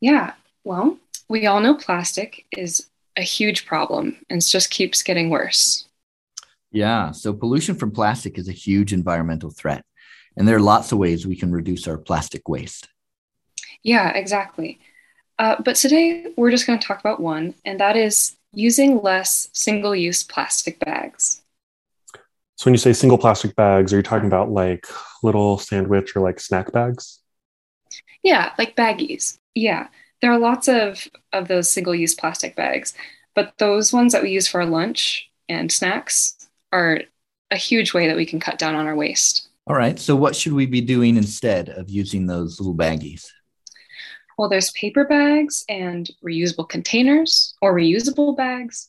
Yeah. 0.00 0.34
Well, 0.64 0.98
we 1.28 1.46
all 1.46 1.60
know 1.60 1.74
plastic 1.74 2.46
is 2.52 2.88
a 3.16 3.22
huge 3.22 3.66
problem 3.66 4.16
and 4.28 4.40
it 4.40 4.46
just 4.46 4.70
keeps 4.70 5.02
getting 5.02 5.30
worse. 5.30 5.86
Yeah. 6.70 7.10
So 7.10 7.32
pollution 7.32 7.74
from 7.74 7.90
plastic 7.90 8.38
is 8.38 8.48
a 8.48 8.52
huge 8.52 8.92
environmental 8.92 9.50
threat. 9.50 9.84
And 10.36 10.46
there 10.46 10.56
are 10.56 10.60
lots 10.60 10.92
of 10.92 10.98
ways 10.98 11.26
we 11.26 11.36
can 11.36 11.50
reduce 11.50 11.88
our 11.88 11.98
plastic 11.98 12.48
waste. 12.48 12.88
Yeah, 13.82 14.10
exactly. 14.10 14.78
Uh, 15.38 15.56
but 15.62 15.76
today 15.76 16.32
we're 16.36 16.50
just 16.50 16.66
going 16.66 16.78
to 16.78 16.86
talk 16.86 17.00
about 17.00 17.20
one, 17.20 17.54
and 17.64 17.80
that 17.80 17.96
is 17.96 18.36
using 18.52 19.00
less 19.02 19.48
single 19.52 19.94
use 19.94 20.22
plastic 20.22 20.78
bags. 20.80 21.42
So, 22.56 22.66
when 22.66 22.74
you 22.74 22.78
say 22.78 22.92
single 22.92 23.18
plastic 23.18 23.56
bags, 23.56 23.92
are 23.92 23.96
you 23.96 24.02
talking 24.02 24.26
about 24.26 24.50
like 24.50 24.86
little 25.22 25.58
sandwich 25.58 26.14
or 26.14 26.20
like 26.20 26.40
snack 26.40 26.72
bags? 26.72 27.20
Yeah, 28.22 28.52
like 28.58 28.76
baggies. 28.76 29.38
Yeah, 29.54 29.88
there 30.20 30.30
are 30.30 30.38
lots 30.38 30.68
of, 30.68 31.08
of 31.32 31.48
those 31.48 31.72
single 31.72 31.94
use 31.94 32.14
plastic 32.14 32.54
bags, 32.56 32.94
but 33.34 33.54
those 33.58 33.92
ones 33.92 34.12
that 34.12 34.22
we 34.22 34.30
use 34.30 34.46
for 34.46 34.64
lunch 34.66 35.30
and 35.48 35.72
snacks 35.72 36.36
are 36.72 37.00
a 37.50 37.56
huge 37.56 37.94
way 37.94 38.06
that 38.06 38.16
we 38.16 38.26
can 38.26 38.40
cut 38.40 38.58
down 38.58 38.74
on 38.74 38.86
our 38.86 38.94
waste. 38.94 39.48
All 39.66 39.76
right. 39.76 39.98
So, 39.98 40.16
what 40.16 40.36
should 40.36 40.52
we 40.52 40.66
be 40.66 40.80
doing 40.80 41.16
instead 41.16 41.68
of 41.70 41.88
using 41.88 42.26
those 42.26 42.60
little 42.60 42.74
baggies? 42.74 43.26
Well, 44.40 44.48
there's 44.48 44.70
paper 44.70 45.04
bags 45.04 45.66
and 45.68 46.10
reusable 46.24 46.66
containers 46.66 47.52
or 47.60 47.74
reusable 47.74 48.34
bags. 48.34 48.88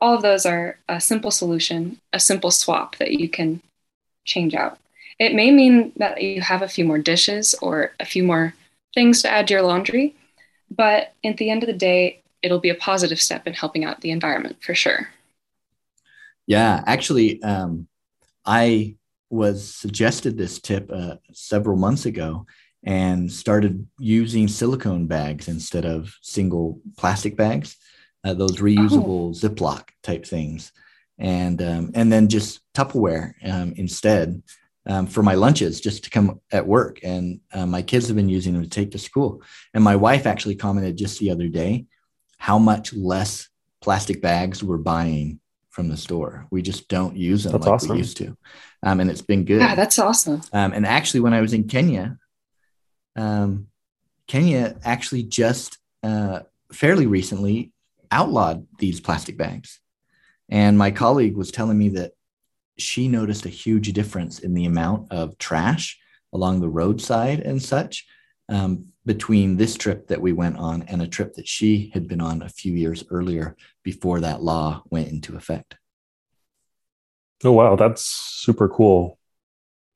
All 0.00 0.14
of 0.14 0.22
those 0.22 0.46
are 0.46 0.78
a 0.88 1.00
simple 1.00 1.32
solution, 1.32 2.00
a 2.12 2.20
simple 2.20 2.52
swap 2.52 2.94
that 2.98 3.10
you 3.10 3.28
can 3.28 3.62
change 4.24 4.54
out. 4.54 4.78
It 5.18 5.34
may 5.34 5.50
mean 5.50 5.90
that 5.96 6.22
you 6.22 6.40
have 6.40 6.62
a 6.62 6.68
few 6.68 6.84
more 6.84 6.98
dishes 6.98 7.52
or 7.60 7.94
a 7.98 8.04
few 8.04 8.22
more 8.22 8.54
things 8.94 9.22
to 9.22 9.28
add 9.28 9.48
to 9.48 9.54
your 9.54 9.64
laundry, 9.64 10.14
but 10.70 11.14
at 11.24 11.38
the 11.38 11.50
end 11.50 11.64
of 11.64 11.66
the 11.66 11.72
day, 11.72 12.22
it'll 12.40 12.60
be 12.60 12.70
a 12.70 12.76
positive 12.76 13.20
step 13.20 13.44
in 13.48 13.54
helping 13.54 13.84
out 13.84 14.02
the 14.02 14.12
environment 14.12 14.58
for 14.60 14.76
sure. 14.76 15.08
Yeah, 16.46 16.84
actually, 16.86 17.42
um, 17.42 17.88
I 18.44 18.94
was 19.30 19.74
suggested 19.74 20.36
this 20.36 20.60
tip 20.60 20.88
uh, 20.92 21.16
several 21.32 21.76
months 21.76 22.06
ago 22.06 22.46
and 22.86 23.30
started 23.30 23.86
using 23.98 24.48
silicone 24.48 25.06
bags 25.06 25.48
instead 25.48 25.84
of 25.84 26.14
single 26.22 26.80
plastic 26.96 27.36
bags, 27.36 27.76
uh, 28.24 28.32
those 28.32 28.56
reusable 28.56 29.28
oh. 29.28 29.32
Ziploc 29.32 29.88
type 30.02 30.24
things, 30.24 30.72
and 31.18 31.60
um, 31.60 31.90
and 31.94 32.10
then 32.10 32.28
just 32.28 32.60
Tupperware 32.72 33.32
um, 33.44 33.74
instead 33.76 34.42
um, 34.86 35.06
for 35.06 35.22
my 35.22 35.34
lunches 35.34 35.80
just 35.80 36.04
to 36.04 36.10
come 36.10 36.40
at 36.52 36.66
work. 36.66 37.00
And 37.02 37.40
uh, 37.52 37.66
my 37.66 37.82
kids 37.82 38.06
have 38.06 38.16
been 38.16 38.28
using 38.28 38.54
them 38.54 38.62
to 38.62 38.68
take 38.68 38.92
to 38.92 38.98
school. 38.98 39.42
And 39.74 39.82
my 39.82 39.96
wife 39.96 40.26
actually 40.26 40.56
commented 40.56 40.96
just 40.96 41.18
the 41.18 41.30
other 41.30 41.48
day 41.48 41.86
how 42.38 42.58
much 42.58 42.92
less 42.92 43.48
plastic 43.80 44.22
bags 44.22 44.62
we're 44.62 44.76
buying 44.76 45.40
from 45.70 45.88
the 45.88 45.96
store. 45.96 46.46
We 46.50 46.62
just 46.62 46.88
don't 46.88 47.16
use 47.16 47.44
them 47.44 47.52
that's 47.52 47.66
like 47.66 47.74
awesome. 47.74 47.90
we 47.92 47.98
used 47.98 48.16
to. 48.18 48.36
Um, 48.82 49.00
and 49.00 49.10
it's 49.10 49.22
been 49.22 49.44
good. 49.44 49.60
Yeah, 49.60 49.74
that's 49.74 49.98
awesome. 49.98 50.42
Um, 50.52 50.72
and 50.72 50.86
actually, 50.86 51.20
when 51.20 51.34
I 51.34 51.40
was 51.40 51.52
in 51.52 51.66
Kenya, 51.66 52.18
um, 53.16 53.68
Kenya 54.26 54.76
actually 54.84 55.22
just 55.22 55.78
uh, 56.02 56.40
fairly 56.72 57.06
recently 57.06 57.72
outlawed 58.10 58.66
these 58.78 59.00
plastic 59.00 59.36
bags. 59.36 59.80
And 60.48 60.78
my 60.78 60.90
colleague 60.90 61.36
was 61.36 61.50
telling 61.50 61.78
me 61.78 61.88
that 61.90 62.12
she 62.78 63.08
noticed 63.08 63.46
a 63.46 63.50
huge 63.50 63.92
difference 63.92 64.38
in 64.38 64.54
the 64.54 64.66
amount 64.66 65.10
of 65.10 65.38
trash 65.38 65.98
along 66.32 66.60
the 66.60 66.68
roadside 66.68 67.40
and 67.40 67.62
such 67.62 68.06
um, 68.48 68.86
between 69.04 69.56
this 69.56 69.76
trip 69.76 70.08
that 70.08 70.20
we 70.20 70.32
went 70.32 70.56
on 70.58 70.82
and 70.82 71.02
a 71.02 71.08
trip 71.08 71.34
that 71.34 71.48
she 71.48 71.90
had 71.94 72.06
been 72.06 72.20
on 72.20 72.42
a 72.42 72.48
few 72.48 72.72
years 72.72 73.04
earlier 73.10 73.56
before 73.82 74.20
that 74.20 74.42
law 74.42 74.82
went 74.90 75.08
into 75.08 75.36
effect. 75.36 75.76
Oh 77.44 77.52
wow, 77.52 77.76
that's 77.76 78.04
super 78.04 78.68
cool. 78.68 79.18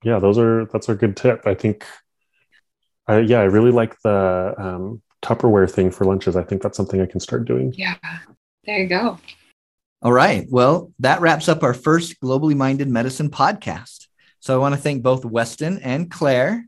Yeah, 0.03 0.19
those 0.19 0.39
are 0.39 0.67
that's 0.67 0.89
a 0.89 0.95
good 0.95 1.17
tip. 1.17 1.47
I 1.47 1.55
think. 1.55 1.87
Uh, 3.11 3.19
yeah, 3.19 3.41
I 3.41 3.45
really 3.45 3.73
like 3.73 4.01
the 4.03 4.55
um, 4.57 5.03
Tupperware 5.21 5.69
thing 5.69 5.91
for 5.91 6.05
lunches. 6.05 6.37
I 6.37 6.45
think 6.45 6.63
that's 6.63 6.77
something 6.77 7.01
I 7.01 7.07
can 7.07 7.19
start 7.19 7.45
doing. 7.45 7.75
Yeah, 7.77 7.97
there 8.65 8.79
you 8.79 8.87
go. 8.87 9.19
All 10.03 10.13
right. 10.13 10.47
Well, 10.49 10.93
that 11.01 11.21
wraps 11.21 11.49
up 11.49 11.65
our 11.65 11.75
first 11.75 12.21
Globally 12.21 12.55
Minded 12.55 12.89
Medicine 12.89 13.29
podcast. 13.29 14.07
So 14.39 14.55
I 14.55 14.59
want 14.59 14.77
to 14.77 14.81
thank 14.81 15.03
both 15.03 15.25
Westin 15.25 15.81
and 15.83 16.09
Claire 16.11 16.67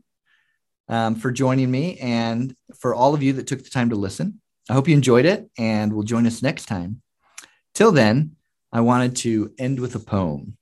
um, 0.89 1.15
for 1.15 1.31
joining 1.31 1.71
me 1.71 1.97
and 1.99 2.53
for 2.77 2.93
all 2.93 3.13
of 3.13 3.23
you 3.23 3.33
that 3.33 3.47
took 3.47 3.63
the 3.63 3.69
time 3.69 3.89
to 3.91 3.95
listen. 3.95 4.41
I 4.69 4.73
hope 4.73 4.87
you 4.87 4.93
enjoyed 4.93 5.25
it 5.25 5.49
and 5.57 5.93
will 5.93 6.03
join 6.03 6.27
us 6.27 6.43
next 6.43 6.65
time. 6.65 7.01
Till 7.73 7.91
then, 7.91 8.35
I 8.71 8.81
wanted 8.81 9.15
to 9.17 9.53
end 9.57 9.79
with 9.79 9.95
a 9.95 9.99
poem. 9.99 10.57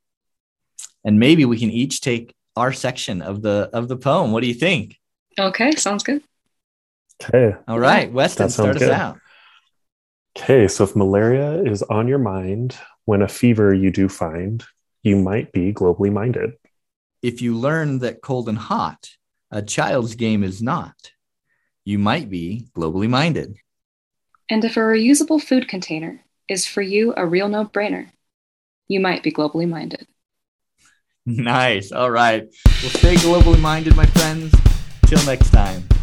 And 1.03 1.19
maybe 1.19 1.43
we 1.43 1.57
can 1.57 1.71
each 1.71 2.01
take 2.01 2.35
our 2.55 2.71
section 2.71 3.21
of 3.23 3.41
the 3.41 3.69
of 3.73 3.87
the 3.87 3.97
poem. 3.97 4.31
What 4.31 4.41
do 4.41 4.47
you 4.47 4.53
think? 4.53 5.00
Okay, 5.39 5.71
sounds 5.71 6.03
good. 6.03 6.23
Okay. 7.23 7.55
All 7.67 7.79
right, 7.79 8.11
Westin, 8.11 8.49
start 8.49 8.77
us 8.77 8.83
out. 8.83 9.19
Okay, 10.37 10.67
so 10.67 10.83
if 10.85 10.95
malaria 10.95 11.61
is 11.63 11.83
on 11.83 12.07
your 12.07 12.17
mind 12.17 12.77
when 13.05 13.21
a 13.21 13.27
fever 13.27 13.73
you 13.73 13.91
do 13.91 14.07
find, 14.07 14.63
you 15.03 15.15
might 15.17 15.51
be 15.51 15.73
globally 15.73 16.11
minded. 16.11 16.51
If 17.21 17.41
you 17.41 17.55
learn 17.55 17.99
that 17.99 18.21
cold 18.21 18.49
and 18.49 18.57
hot 18.57 19.09
a 19.51 19.61
child's 19.61 20.15
game 20.15 20.43
is 20.43 20.61
not, 20.61 20.95
you 21.83 21.99
might 21.99 22.29
be 22.29 22.69
globally 22.75 23.09
minded. 23.09 23.57
And 24.49 24.63
if 24.63 24.77
a 24.77 24.79
reusable 24.79 25.41
food 25.41 25.67
container 25.67 26.23
is 26.47 26.65
for 26.65 26.81
you 26.81 27.13
a 27.15 27.25
real 27.25 27.49
no 27.49 27.65
brainer, 27.65 28.09
you 28.87 28.99
might 28.99 29.23
be 29.23 29.31
globally 29.31 29.67
minded. 29.67 30.07
Nice. 31.23 31.91
All 31.91 32.09
right. 32.09 32.47
Well, 32.65 32.89
stay 32.89 33.13
globally 33.13 33.61
minded, 33.61 33.95
my 33.95 34.07
friends. 34.07 34.51
Till 35.11 35.25
next 35.25 35.51
time. 35.51 36.00